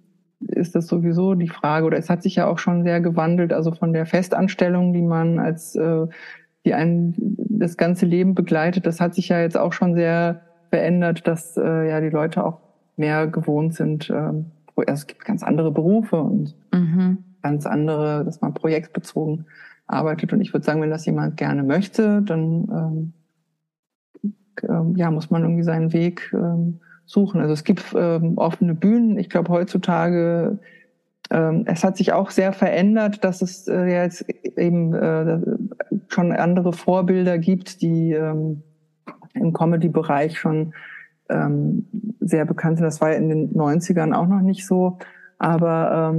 äh, 0.41 0.61
ist 0.61 0.75
das 0.75 0.87
sowieso 0.87 1.35
die 1.35 1.49
Frage, 1.49 1.87
oder 1.87 1.99
es 1.99 2.11
hat 2.11 2.23
sich 2.23 2.37
ja 2.37 2.47
auch 2.47 2.59
schon 2.59 2.83
sehr 2.83 3.01
gewandelt, 3.01 3.53
also 3.53 3.73
von 3.73 3.93
der 3.93 4.07
Festanstellung, 4.07 4.93
die 4.93 5.03
man 5.03 5.39
als 5.39 5.77
äh, 5.77 6.07
die 6.65 6.75
einen 6.75 7.15
das 7.49 7.77
ganze 7.77 8.07
Leben 8.07 8.35
begleitet. 8.35 8.87
Das 8.87 9.01
hat 9.01 9.15
sich 9.15 9.29
ja 9.29 9.41
jetzt 9.41 9.57
auch 9.57 9.73
schon 9.73 9.95
sehr 9.95 10.43
verändert, 10.71 11.27
dass 11.27 11.57
äh, 11.57 11.89
ja 11.89 12.01
die 12.01 12.11
Leute 12.11 12.45
auch 12.45 12.61
mehr 12.97 13.27
gewohnt 13.27 13.75
sind. 13.75 14.11
Ähm, 14.11 14.47
also 14.77 14.93
es 14.93 15.07
gibt 15.07 15.25
ganz 15.25 15.43
andere 15.43 15.71
Berufe 15.71 16.17
und 16.17 16.55
mhm. 16.73 17.19
ganz 17.43 17.67
andere, 17.67 18.25
dass 18.25 18.41
man 18.41 18.55
projektbezogen 18.55 19.47
arbeitet. 19.87 20.33
Und 20.33 20.41
ich 20.41 20.53
würde 20.53 20.65
sagen, 20.65 20.81
wenn 20.81 20.91
das 20.91 21.07
jemand 21.07 21.37
gerne 21.37 21.63
möchte, 21.63 22.23
dann 22.23 23.13
ähm, 24.25 24.33
äh, 24.63 24.99
ja 24.99 25.11
muss 25.11 25.31
man 25.31 25.43
irgendwie 25.43 25.63
seinen 25.65 25.93
Weg 25.93 26.33
ähm, 26.33 26.81
suchen. 27.05 27.41
Also 27.41 27.53
es 27.53 27.65
gibt 27.65 27.95
ähm, 27.95 28.39
offene 28.39 28.75
Bühnen. 28.75 29.19
Ich 29.19 29.29
glaube 29.29 29.51
heutzutage 29.51 30.59
ähm, 31.33 31.65
es 31.67 31.83
hat 31.83 31.97
sich 31.97 32.13
auch 32.13 32.31
sehr 32.31 32.53
verändert, 32.53 33.25
dass 33.25 33.41
es 33.41 33.67
äh, 33.67 33.87
jetzt 33.87 34.29
eben 34.57 34.95
äh, 34.95 35.41
schon 36.09 36.33
andere 36.33 36.73
Vorbilder 36.73 37.39
gibt, 37.39 37.81
die 37.81 38.13
ähm, 38.13 38.63
im 39.33 39.53
Comedy-Bereich 39.53 40.39
schon 40.39 40.75
ähm, 41.31 41.87
sehr 42.21 42.45
bekannt 42.45 42.77
sind. 42.77 42.85
Das 42.85 43.01
war 43.01 43.13
ja 43.13 43.17
in 43.17 43.31
den 43.31 43.55
90ern 43.55 44.13
auch 44.13 44.27
noch 44.27 44.43
nicht 44.43 44.67
so. 44.67 44.99
Aber 45.39 46.15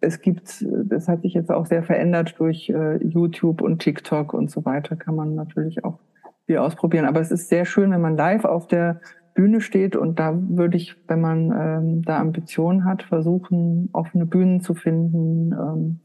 es 0.00 0.20
gibt, 0.20 0.64
das 0.84 1.08
hat 1.08 1.22
sich 1.22 1.34
jetzt 1.34 1.50
auch 1.50 1.66
sehr 1.66 1.82
verändert 1.82 2.34
durch 2.38 2.68
äh, 2.68 2.96
YouTube 3.02 3.62
und 3.62 3.80
TikTok 3.80 4.34
und 4.34 4.50
so 4.50 4.64
weiter, 4.64 4.96
kann 4.96 5.14
man 5.14 5.34
natürlich 5.34 5.84
auch 5.84 5.98
viel 6.46 6.58
ausprobieren. 6.58 7.04
Aber 7.04 7.20
es 7.20 7.30
ist 7.30 7.48
sehr 7.48 7.64
schön, 7.64 7.90
wenn 7.90 8.00
man 8.00 8.16
live 8.16 8.44
auf 8.44 8.66
der 8.66 9.00
Bühne 9.38 9.60
steht 9.60 9.94
und 9.94 10.18
da 10.18 10.36
würde 10.36 10.76
ich, 10.76 10.96
wenn 11.06 11.20
man 11.20 11.52
ähm, 11.56 12.02
da 12.02 12.18
Ambitionen 12.18 12.84
hat, 12.84 13.04
versuchen, 13.04 13.88
offene 13.92 14.26
Bühnen 14.26 14.60
zu 14.60 14.74
finden, 14.74 15.52
ähm, 15.52 16.00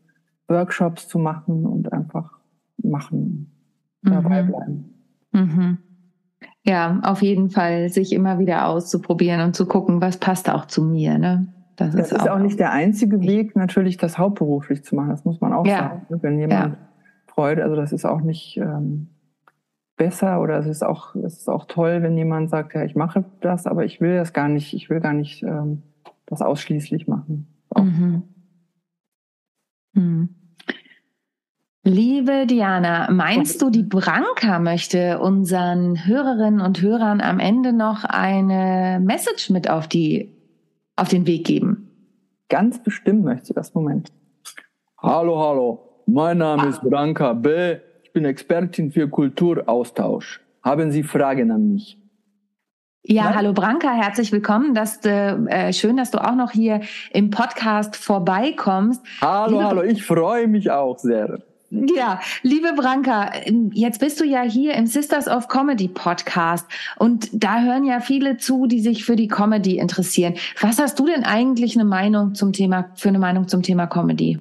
Workshops 0.48 1.08
zu 1.08 1.18
machen 1.18 1.66
und 1.66 1.92
einfach 1.92 2.38
machen, 2.78 3.52
dabei 4.04 4.44
mhm. 4.44 4.48
bleiben. 4.48 4.94
Mhm. 5.32 5.78
Ja, 6.64 7.00
auf 7.02 7.24
jeden 7.24 7.50
Fall 7.50 7.90
sich 7.90 8.14
immer 8.14 8.38
wieder 8.38 8.68
auszuprobieren 8.68 9.42
und 9.42 9.56
zu 9.56 9.66
gucken, 9.66 10.00
was 10.00 10.18
passt 10.18 10.48
auch 10.48 10.68
zu 10.68 10.84
mir. 10.84 11.18
Ne? 11.18 11.48
Das, 11.76 11.96
das 11.96 12.12
ist, 12.12 12.20
ist, 12.20 12.30
auch 12.30 12.38
nicht 12.38 12.60
der 12.60 12.72
einzige 12.72 13.20
Weg, 13.22 13.56
natürlich 13.56 13.98
das 13.98 14.20
hauptberuflich 14.20 14.84
zu 14.84 14.96
machen. 14.96 15.10
Das 15.10 15.26
muss 15.26 15.42
man 15.42 15.54
auch 15.54 15.66
ja. 15.66 15.78
sagen. 15.80 16.06
Wenn 16.22 16.38
jemand 16.38 16.74
ja. 16.76 16.78
freut, 17.26 17.60
also 17.60 17.76
das 17.76 17.94
ist 17.94 18.06
auch 18.06 18.22
nicht 18.22 18.58
ähm, 18.58 19.08
besser 20.04 20.42
oder 20.42 20.60
es 20.60 20.68
ist 20.68 20.84
auch 20.84 21.16
es 21.16 21.40
ist 21.40 21.50
auch 21.50 21.66
toll, 21.66 22.02
wenn 22.02 22.18
jemand 22.18 22.50
sagt, 22.50 22.76
ja, 22.76 22.84
ich 22.84 22.96
mache 22.96 23.24
das, 23.40 23.66
aber 23.66 23.86
ich 23.86 24.02
will 24.02 24.18
das 24.18 24.34
gar 24.34 24.50
nicht, 24.50 24.74
ich 24.74 24.90
will 24.90 25.00
gar 25.00 25.14
nicht 25.14 25.44
ähm, 25.44 25.84
das 26.26 26.42
ausschließlich 26.42 27.08
machen. 27.08 27.48
Mhm. 27.78 28.24
Mhm. 29.94 30.30
Liebe 31.86 32.46
Diana, 32.48 33.12
meinst 33.12 33.62
du, 33.62 33.70
die 33.70 33.84
Branka 33.84 34.60
möchte 34.60 35.20
unseren 35.20 36.06
Hörerinnen 36.06 36.62
und 36.62 36.82
Hörern 36.82 37.22
am 37.22 37.40
Ende 37.40 37.74
noch 37.74 38.04
eine 38.04 39.00
Message 39.02 39.50
mit 39.50 39.70
auf 39.70 39.88
die, 39.88 40.34
auf 40.96 41.10
den 41.10 41.28
Weg 41.28 41.46
geben? 41.46 41.90
Ganz 42.50 42.82
bestimmt 42.82 43.24
möchte 43.24 43.48
sie 43.48 43.54
das. 43.54 43.74
Moment. 43.74 44.12
Hallo, 44.98 45.40
hallo. 45.40 46.04
Mein 46.06 46.38
Name 46.38 46.64
ah. 46.64 46.68
ist 46.68 46.82
Branka 46.82 47.34
B. 47.34 47.78
Ich 48.14 48.22
bin 48.22 48.26
Expertin 48.26 48.92
für 48.92 49.10
Kulturaustausch. 49.10 50.40
Haben 50.62 50.92
Sie 50.92 51.02
Fragen 51.02 51.50
an 51.50 51.74
mich? 51.74 51.98
Ja, 53.02 53.16
ja, 53.16 53.34
hallo 53.34 53.54
Branka, 53.54 53.92
herzlich 53.92 54.32
willkommen. 54.32 54.76
Das, 54.76 55.04
äh, 55.04 55.74
schön, 55.74 55.98
dass 55.98 56.12
du 56.12 56.20
auch 56.20 56.36
noch 56.36 56.52
hier 56.52 56.82
im 57.12 57.32
Podcast 57.32 57.96
vorbeikommst. 57.96 59.02
Hallo, 59.20 59.54
Liebe 59.54 59.68
hallo, 59.68 59.82
ich 59.82 60.04
freue 60.04 60.48
mich 60.48 60.70
auch 60.70 61.00
sehr. 61.00 61.40
Ja, 61.72 62.20
liebe 62.44 62.74
Branka, 62.76 63.32
jetzt 63.72 64.00
bist 64.00 64.20
du 64.22 64.26
ja 64.26 64.44
hier 64.44 64.76
im 64.76 64.86
Sisters 64.86 65.28
of 65.28 65.48
Comedy 65.48 65.88
Podcast 65.88 66.68
und 67.00 67.30
da 67.34 67.62
hören 67.62 67.84
ja 67.84 68.00
viele 68.00 68.38
zu, 68.38 68.68
die 68.68 68.82
sich 68.82 69.06
für 69.06 69.16
die 69.16 69.28
Comedy 69.28 69.80
interessieren. 69.80 70.36
Was 70.62 70.78
hast 70.78 71.00
du 71.00 71.08
denn 71.08 71.24
eigentlich 71.24 71.76
eine 71.76 71.86
Meinung 71.86 72.36
zum 72.36 72.54
Thema, 72.54 72.92
für 72.94 73.10
eine 73.10 73.18
Meinung 73.18 73.48
zum 73.48 73.64
Thema 73.64 73.88
Comedy? 73.88 74.38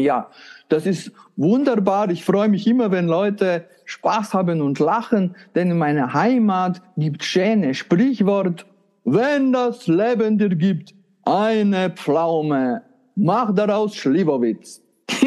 Ja, 0.00 0.28
das 0.68 0.86
ist 0.86 1.12
wunderbar. 1.36 2.10
Ich 2.10 2.24
freue 2.24 2.48
mich 2.48 2.66
immer, 2.66 2.90
wenn 2.90 3.06
Leute 3.06 3.64
Spaß 3.84 4.34
haben 4.34 4.60
und 4.62 4.78
lachen, 4.78 5.34
denn 5.54 5.70
in 5.70 5.78
meiner 5.78 6.14
Heimat 6.14 6.80
gibt 6.96 7.24
schöne 7.24 7.74
Sprichwort, 7.74 8.66
wenn 9.04 9.52
das 9.52 9.86
Leben 9.86 10.38
dir 10.38 10.50
gibt, 10.50 10.94
eine 11.24 11.90
Pflaume, 11.90 12.82
mach 13.16 13.54
daraus 13.54 13.96
Schliwowitz. 13.96 14.82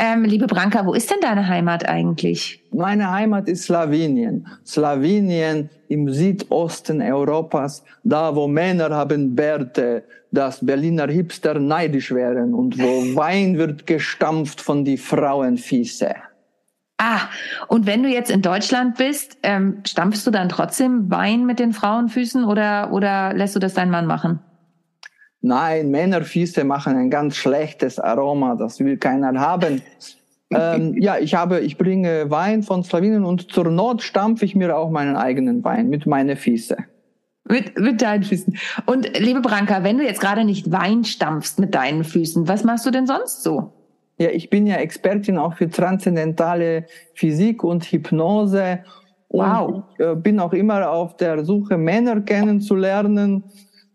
Ähm, 0.00 0.22
liebe 0.24 0.46
Branka, 0.46 0.86
wo 0.86 0.94
ist 0.94 1.10
denn 1.10 1.18
deine 1.20 1.48
Heimat 1.48 1.88
eigentlich? 1.88 2.62
Meine 2.70 3.10
Heimat 3.10 3.48
ist 3.48 3.64
Slowenien. 3.64 4.46
Slowenien 4.64 5.70
im 5.88 6.08
Südosten 6.08 7.02
Europas, 7.02 7.82
da 8.04 8.34
wo 8.36 8.46
Männer 8.46 8.90
haben 8.90 9.34
Bärte, 9.34 10.04
dass 10.30 10.64
Berliner 10.64 11.08
Hipster 11.08 11.58
neidisch 11.58 12.12
wären 12.12 12.54
und 12.54 12.78
wo 12.78 12.84
Wein 13.16 13.58
wird 13.58 13.86
gestampft 13.86 14.60
von 14.60 14.84
die 14.84 14.96
Frauenfiese. 14.96 16.14
Ah, 17.00 17.28
und 17.68 17.86
wenn 17.86 18.02
du 18.02 18.08
jetzt 18.08 18.30
in 18.30 18.42
Deutschland 18.42 18.96
bist, 18.96 19.38
ähm, 19.44 19.82
stampfst 19.86 20.26
du 20.26 20.32
dann 20.32 20.48
trotzdem 20.48 21.08
Wein 21.10 21.46
mit 21.46 21.60
den 21.60 21.72
Frauenfüßen 21.72 22.44
oder, 22.44 22.92
oder 22.92 23.32
lässt 23.34 23.54
du 23.54 23.60
das 23.60 23.74
dein 23.74 23.88
Mann 23.88 24.06
machen? 24.06 24.40
Nein, 25.40 25.90
Männerfüße 25.92 26.64
machen 26.64 26.96
ein 26.96 27.10
ganz 27.10 27.36
schlechtes 27.36 28.00
Aroma, 28.00 28.56
das 28.56 28.80
will 28.80 28.96
keiner 28.96 29.38
haben. 29.38 29.80
ähm, 30.50 30.96
ja, 31.00 31.18
ich 31.18 31.36
habe, 31.36 31.60
ich 31.60 31.78
bringe 31.78 32.28
Wein 32.30 32.64
von 32.64 32.82
Slowenien 32.82 33.24
und 33.24 33.52
zur 33.52 33.70
Not 33.70 34.02
stampfe 34.02 34.44
ich 34.44 34.56
mir 34.56 34.76
auch 34.76 34.90
meinen 34.90 35.16
eigenen 35.16 35.62
Wein 35.62 35.88
mit 35.88 36.06
meinen 36.06 36.36
Füßen. 36.36 36.78
Mit, 37.48 37.78
mit 37.78 38.02
deinen 38.02 38.22
Füßen. 38.22 38.56
Und 38.86 39.18
liebe 39.18 39.40
Branka, 39.40 39.82
wenn 39.82 39.98
du 39.98 40.04
jetzt 40.04 40.20
gerade 40.20 40.44
nicht 40.44 40.70
Wein 40.70 41.04
stampfst 41.04 41.58
mit 41.58 41.74
deinen 41.74 42.04
Füßen, 42.04 42.46
was 42.48 42.64
machst 42.64 42.84
du 42.86 42.90
denn 42.90 43.06
sonst 43.06 43.42
so? 43.42 43.72
Ja, 44.18 44.30
ich 44.30 44.50
bin 44.50 44.66
ja 44.66 44.76
Expertin 44.76 45.38
auch 45.38 45.54
für 45.54 45.70
transzendentale 45.70 46.86
Physik 47.14 47.62
und 47.62 47.84
Hypnose. 47.84 48.80
Und 49.28 49.46
wow. 49.46 49.82
ich 49.94 50.04
äh, 50.04 50.14
bin 50.16 50.40
auch 50.40 50.52
immer 50.52 50.90
auf 50.90 51.16
der 51.16 51.44
Suche, 51.44 51.78
Männer 51.78 52.20
kennenzulernen. 52.20 53.44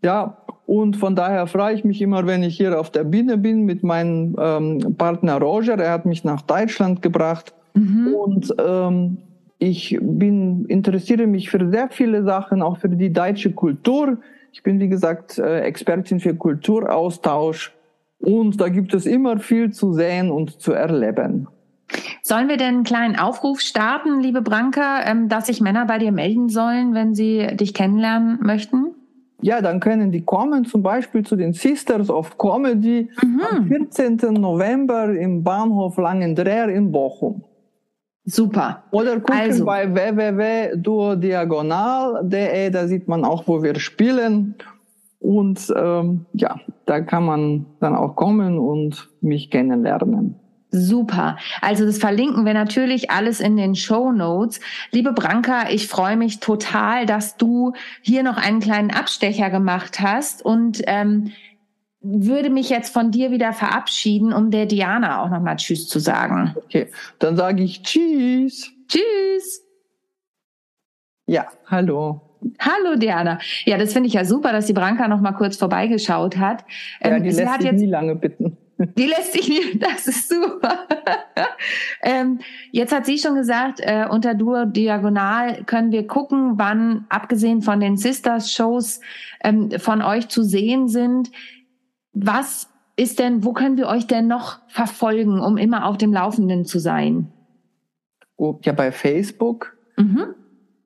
Ja, 0.01 0.37
und 0.65 0.95
von 0.95 1.15
daher 1.15 1.47
freue 1.47 1.75
ich 1.75 1.83
mich 1.83 2.01
immer, 2.01 2.25
wenn 2.25 2.43
ich 2.43 2.55
hier 2.55 2.79
auf 2.79 2.89
der 2.89 3.03
Bühne 3.03 3.37
bin 3.37 3.63
mit 3.63 3.83
meinem 3.83 4.35
ähm, 4.39 4.95
Partner 4.97 5.39
Roger. 5.39 5.77
Er 5.77 5.91
hat 5.91 6.05
mich 6.05 6.23
nach 6.23 6.41
Deutschland 6.41 7.01
gebracht. 7.01 7.53
Mhm. 7.73 8.13
Und 8.13 8.55
ähm, 8.65 9.17
ich 9.63 9.97
bin, 10.01 10.65
interessiere 10.65 11.25
mich 11.25 11.49
für 11.49 11.69
sehr 11.69 11.89
viele 11.89 12.23
Sachen, 12.23 12.61
auch 12.61 12.77
für 12.77 12.89
die 12.89 13.13
deutsche 13.13 13.51
Kultur. 13.51 14.17
Ich 14.51 14.61
bin, 14.61 14.79
wie 14.79 14.89
gesagt, 14.89 15.39
äh, 15.39 15.61
Expertin 15.61 16.19
für 16.19 16.35
Kulturaustausch. 16.35 17.73
Und 18.19 18.59
da 18.59 18.69
gibt 18.69 18.93
es 18.93 19.05
immer 19.05 19.39
viel 19.39 19.71
zu 19.71 19.93
sehen 19.93 20.31
und 20.31 20.61
zu 20.61 20.73
erleben. 20.73 21.47
Sollen 22.23 22.49
wir 22.49 22.57
denn 22.57 22.75
einen 22.75 22.83
kleinen 22.83 23.17
Aufruf 23.17 23.61
starten, 23.61 24.21
liebe 24.21 24.41
Branka, 24.41 25.03
ähm, 25.05 25.29
dass 25.29 25.47
sich 25.47 25.61
Männer 25.61 25.85
bei 25.85 25.97
dir 25.97 26.11
melden 26.11 26.49
sollen, 26.49 26.93
wenn 26.93 27.13
sie 27.13 27.47
dich 27.55 27.73
kennenlernen 27.73 28.39
möchten? 28.41 28.95
Ja, 29.41 29.61
dann 29.61 29.79
können 29.81 30.11
die 30.11 30.23
kommen 30.23 30.65
zum 30.65 30.83
Beispiel 30.83 31.23
zu 31.23 31.35
den 31.35 31.53
Sisters 31.53 32.09
of 32.09 32.37
Comedy 32.37 33.09
mhm. 33.21 33.41
am 33.51 33.67
14. 33.67 34.15
November 34.33 35.13
im 35.13 35.43
Bahnhof 35.43 35.97
Langendreher 35.97 36.69
in 36.69 36.91
Bochum. 36.91 37.43
Super. 38.25 38.83
Oder 38.91 39.19
gucken 39.19 39.35
also. 39.35 39.65
bei 39.65 39.93
www.duodiagonal.de, 39.93 42.69
da 42.69 42.87
sieht 42.87 43.09
man 43.09 43.25
auch, 43.25 43.45
wo 43.47 43.61
wir 43.61 43.77
spielen. 43.79 44.55
Und 45.19 45.73
ähm, 45.75 46.25
ja, 46.33 46.61
da 46.85 47.01
kann 47.01 47.25
man 47.25 47.65
dann 47.79 47.95
auch 47.95 48.15
kommen 48.15 48.59
und 48.59 49.09
mich 49.21 49.49
kennenlernen. 49.49 50.35
Super. 50.75 51.37
Also 51.61 51.85
das 51.85 51.99
verlinken 51.99 52.45
wir 52.45 52.55
natürlich 52.55 53.11
alles 53.11 53.39
in 53.39 53.57
den 53.57 53.75
Show 53.75 54.11
Notes. 54.11 54.59
Liebe 54.91 55.13
Branka, 55.13 55.69
ich 55.69 55.87
freue 55.87 56.17
mich 56.17 56.39
total, 56.39 57.05
dass 57.05 57.37
du 57.37 57.73
hier 58.01 58.23
noch 58.23 58.37
einen 58.37 58.59
kleinen 58.59 58.89
Abstecher 58.89 59.51
gemacht 59.51 59.99
hast 59.99 60.43
und 60.43 60.81
ähm, 60.87 61.31
würde 62.03 62.49
mich 62.49 62.69
jetzt 62.69 62.93
von 62.93 63.11
dir 63.11 63.31
wieder 63.31 63.53
verabschieden, 63.53 64.33
um 64.33 64.51
der 64.51 64.65
Diana 64.65 65.23
auch 65.23 65.29
nochmal 65.29 65.55
Tschüss 65.55 65.87
zu 65.87 65.99
sagen. 65.99 66.53
Okay, 66.55 66.91
dann 67.19 67.37
sage 67.37 67.63
ich 67.63 67.81
Tschüss. 67.81 68.71
Tschüss. 68.87 69.63
Ja, 71.25 71.47
hallo. 71.67 72.21
Hallo 72.59 72.97
Diana. 72.97 73.39
Ja, 73.63 73.77
das 73.77 73.93
finde 73.93 74.07
ich 74.07 74.13
ja 74.13 74.25
super, 74.25 74.51
dass 74.51 74.65
die 74.65 74.73
Branka 74.73 75.07
noch 75.07 75.21
mal 75.21 75.31
kurz 75.31 75.55
vorbeigeschaut 75.55 76.37
hat. 76.37 76.65
Ja, 77.01 77.11
ähm, 77.11 77.23
die 77.23 77.29
lässt 77.31 77.61
sich 77.61 77.71
nie 77.71 77.85
lange 77.85 78.15
bitten. 78.15 78.57
Die 78.97 79.05
lässt 79.05 79.31
sich 79.31 79.47
nicht, 79.47 79.81
das 79.81 80.07
ist 80.07 80.27
super. 80.27 80.87
ähm, 82.03 82.39
jetzt 82.71 82.93
hat 82.93 83.05
sie 83.05 83.17
schon 83.17 83.35
gesagt, 83.35 83.79
äh, 83.79 84.07
unter 84.09 84.33
Duo 84.33 84.65
Diagonal 84.65 85.63
können 85.63 85.91
wir 85.91 86.05
gucken, 86.05 86.53
wann, 86.55 87.05
abgesehen 87.07 87.61
von 87.61 87.79
den 87.79 87.95
Sisters-Shows, 87.95 88.99
ähm, 89.43 89.71
von 89.77 90.01
euch 90.01 90.27
zu 90.27 90.43
sehen 90.43 90.89
sind. 90.89 91.31
Was 92.13 92.69
ist 92.95 93.19
denn, 93.19 93.43
wo 93.43 93.53
können 93.53 93.77
wir 93.77 93.87
euch 93.87 94.07
denn 94.07 94.27
noch 94.27 94.59
verfolgen, 94.67 95.39
um 95.39 95.57
immer 95.57 95.85
auf 95.85 95.97
dem 95.97 96.13
Laufenden 96.13 96.65
zu 96.65 96.79
sein? 96.79 97.31
Oh, 98.37 98.59
ja, 98.63 98.73
bei 98.73 98.91
Facebook. 98.91 99.75
Mhm. 99.97 100.25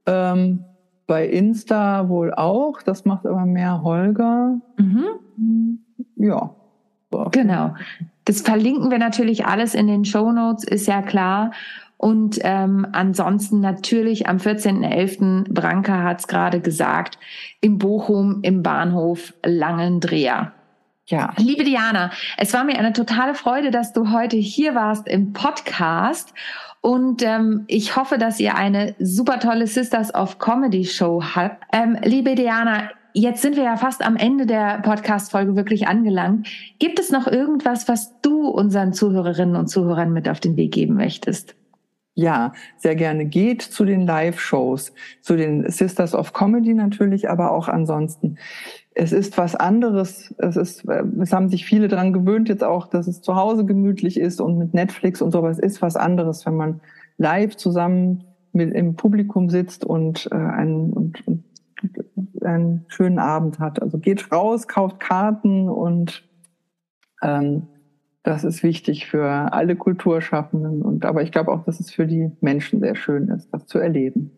Ähm, 0.05 0.65
bei 1.05 1.27
Insta 1.27 2.09
wohl 2.09 2.33
auch. 2.33 2.81
Das 2.81 3.05
macht 3.05 3.25
aber 3.25 3.45
mehr 3.45 3.81
Holger. 3.83 4.59
Mhm. 4.77 5.79
Ja. 6.15 6.55
Genau. 7.31 7.73
Das 8.25 8.41
verlinken 8.41 8.91
wir 8.91 8.99
natürlich 8.99 9.45
alles 9.45 9.73
in 9.73 9.87
den 9.87 10.03
Show 10.03 10.31
Notes, 10.31 10.65
ist 10.65 10.87
ja 10.87 11.01
klar. 11.01 11.51
Und 11.95 12.39
ähm, 12.43 12.85
ansonsten 12.91 13.59
natürlich 13.59 14.27
am 14.27 14.37
14.11. 14.37 15.51
Branka 15.51 16.03
hat 16.03 16.19
es 16.19 16.27
gerade 16.27 16.59
gesagt, 16.59 17.17
im 17.61 17.79
Bochum 17.79 18.39
im 18.43 18.61
Bahnhof 18.61 19.33
Langendreher. 19.43 20.53
Ja. 21.09 21.33
Liebe 21.37 21.63
Diana, 21.63 22.11
es 22.37 22.53
war 22.53 22.65
mir 22.65 22.77
eine 22.77 22.91
totale 22.91 23.33
Freude, 23.33 23.71
dass 23.71 23.93
du 23.93 24.11
heute 24.11 24.35
hier 24.35 24.75
warst 24.75 25.07
im 25.07 25.31
Podcast. 25.31 26.33
Und 26.81 27.23
ähm, 27.23 27.63
ich 27.67 27.95
hoffe, 27.95 28.17
dass 28.17 28.41
ihr 28.41 28.55
eine 28.55 28.93
super 28.99 29.39
tolle 29.39 29.67
Sisters 29.67 30.13
of 30.13 30.37
Comedy 30.37 30.83
Show 30.83 31.23
habt. 31.23 31.63
Ähm, 31.71 31.97
liebe 32.03 32.35
Diana, 32.35 32.89
jetzt 33.13 33.41
sind 33.41 33.55
wir 33.55 33.63
ja 33.63 33.77
fast 33.77 34.05
am 34.05 34.17
Ende 34.17 34.45
der 34.45 34.79
Podcast-Folge 34.79 35.55
wirklich 35.55 35.87
angelangt. 35.87 36.49
Gibt 36.77 36.99
es 36.99 37.09
noch 37.09 37.25
irgendwas, 37.25 37.87
was 37.87 38.19
du 38.21 38.45
unseren 38.49 38.91
Zuhörerinnen 38.91 39.55
und 39.55 39.67
Zuhörern 39.67 40.11
mit 40.11 40.27
auf 40.27 40.41
den 40.41 40.57
Weg 40.57 40.73
geben 40.73 40.95
möchtest? 40.95 41.55
Ja, 42.15 42.53
sehr 42.77 42.95
gerne. 42.95 43.25
Geht 43.25 43.61
zu 43.61 43.85
den 43.85 44.07
Live-Shows, 44.07 44.91
zu 45.21 45.37
den 45.37 45.69
Sisters 45.69 46.15
of 46.15 46.33
Comedy 46.33 46.73
natürlich, 46.73 47.29
aber 47.29 47.51
auch 47.51 47.67
ansonsten. 47.67 48.39
Es 48.99 49.11
ist 49.11 49.37
was 49.37 49.55
anderes. 49.55 50.33
Es 50.39 50.57
ist, 50.57 50.83
es 50.85 51.31
haben 51.31 51.49
sich 51.49 51.65
viele 51.65 51.87
daran 51.87 52.13
gewöhnt 52.13 52.49
jetzt 52.49 52.63
auch, 52.63 52.87
dass 52.87 53.07
es 53.07 53.21
zu 53.21 53.35
Hause 53.35 53.63
gemütlich 53.63 54.19
ist 54.19 54.41
und 54.41 54.57
mit 54.57 54.73
Netflix 54.73 55.21
und 55.21 55.29
sowas 55.31 55.59
ist 55.59 55.83
was 55.83 55.95
anderes, 55.95 56.47
wenn 56.47 56.55
man 56.55 56.81
live 57.19 57.55
zusammen 57.55 58.23
mit 58.53 58.73
im 58.73 58.95
Publikum 58.95 59.51
sitzt 59.51 59.85
und 59.85 60.27
äh, 60.31 60.35
einen, 60.35 60.93
und, 60.93 61.27
und 61.27 61.43
einen 62.41 62.85
schönen 62.87 63.19
Abend 63.19 63.59
hat. 63.59 63.83
Also 63.83 63.99
geht 63.99 64.31
raus, 64.31 64.67
kauft 64.67 64.99
Karten 64.99 65.69
und 65.69 66.27
ähm, 67.21 67.67
das 68.23 68.43
ist 68.43 68.63
wichtig 68.63 69.05
für 69.05 69.53
alle 69.53 69.75
Kulturschaffenden. 69.75 70.81
Und 70.81 71.05
aber 71.05 71.21
ich 71.21 71.31
glaube 71.31 71.51
auch, 71.51 71.63
dass 71.65 71.79
es 71.79 71.91
für 71.91 72.07
die 72.07 72.31
Menschen 72.41 72.79
sehr 72.79 72.95
schön 72.95 73.27
ist, 73.27 73.53
das 73.53 73.67
zu 73.67 73.77
erleben. 73.77 74.31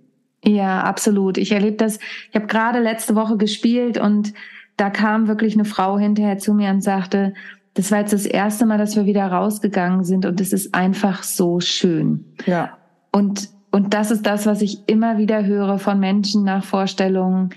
Ja, 0.44 0.84
absolut. 0.84 1.38
Ich 1.38 1.52
erlebe 1.52 1.78
das. 1.78 2.00
Ich 2.30 2.36
habe 2.36 2.48
gerade 2.48 2.80
letzte 2.80 3.16
Woche 3.16 3.38
gespielt 3.38 3.98
und 3.98 4.34
da 4.78 4.90
kam 4.90 5.28
wirklich 5.28 5.56
eine 5.56 5.66
Frau 5.66 6.00
hinterher 6.00 6.38
zu 6.38 6.54
mir 6.54 6.70
und 6.70 6.82
sagte, 6.82 7.34
das 7.74 7.92
war 7.92 8.00
jetzt 8.00 8.14
das 8.14 8.26
erste 8.26 8.66
Mal, 8.66 8.78
dass 8.78 8.96
wir 8.96 9.06
wieder 9.06 9.28
rausgegangen 9.28 10.04
sind 10.04 10.26
und 10.26 10.40
es 10.42 10.54
ist 10.54 10.74
einfach 10.74 11.24
so 11.24 11.60
schön. 11.60 12.26
Ja. 12.46 12.78
Und 13.12 13.50
und 13.72 13.94
das 13.94 14.12
ist 14.12 14.26
das, 14.26 14.46
was 14.46 14.62
ich 14.62 14.88
immer 14.88 15.18
wieder 15.18 15.46
höre 15.46 15.78
von 15.80 16.00
Menschen 16.00 16.44
nach 16.44 16.64
Vorstellungen, 16.64 17.50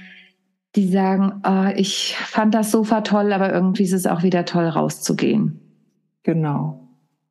die 0.76 0.88
sagen, 0.88 1.42
oh, 1.46 1.70
ich 1.74 2.16
fand 2.18 2.54
das 2.54 2.70
Sofa 2.70 3.02
toll, 3.02 3.32
aber 3.32 3.52
irgendwie 3.52 3.84
ist 3.84 3.92
es 3.92 4.06
auch 4.06 4.22
wieder 4.22 4.44
toll, 4.44 4.66
rauszugehen. 4.66 5.60
Genau. 6.22 6.81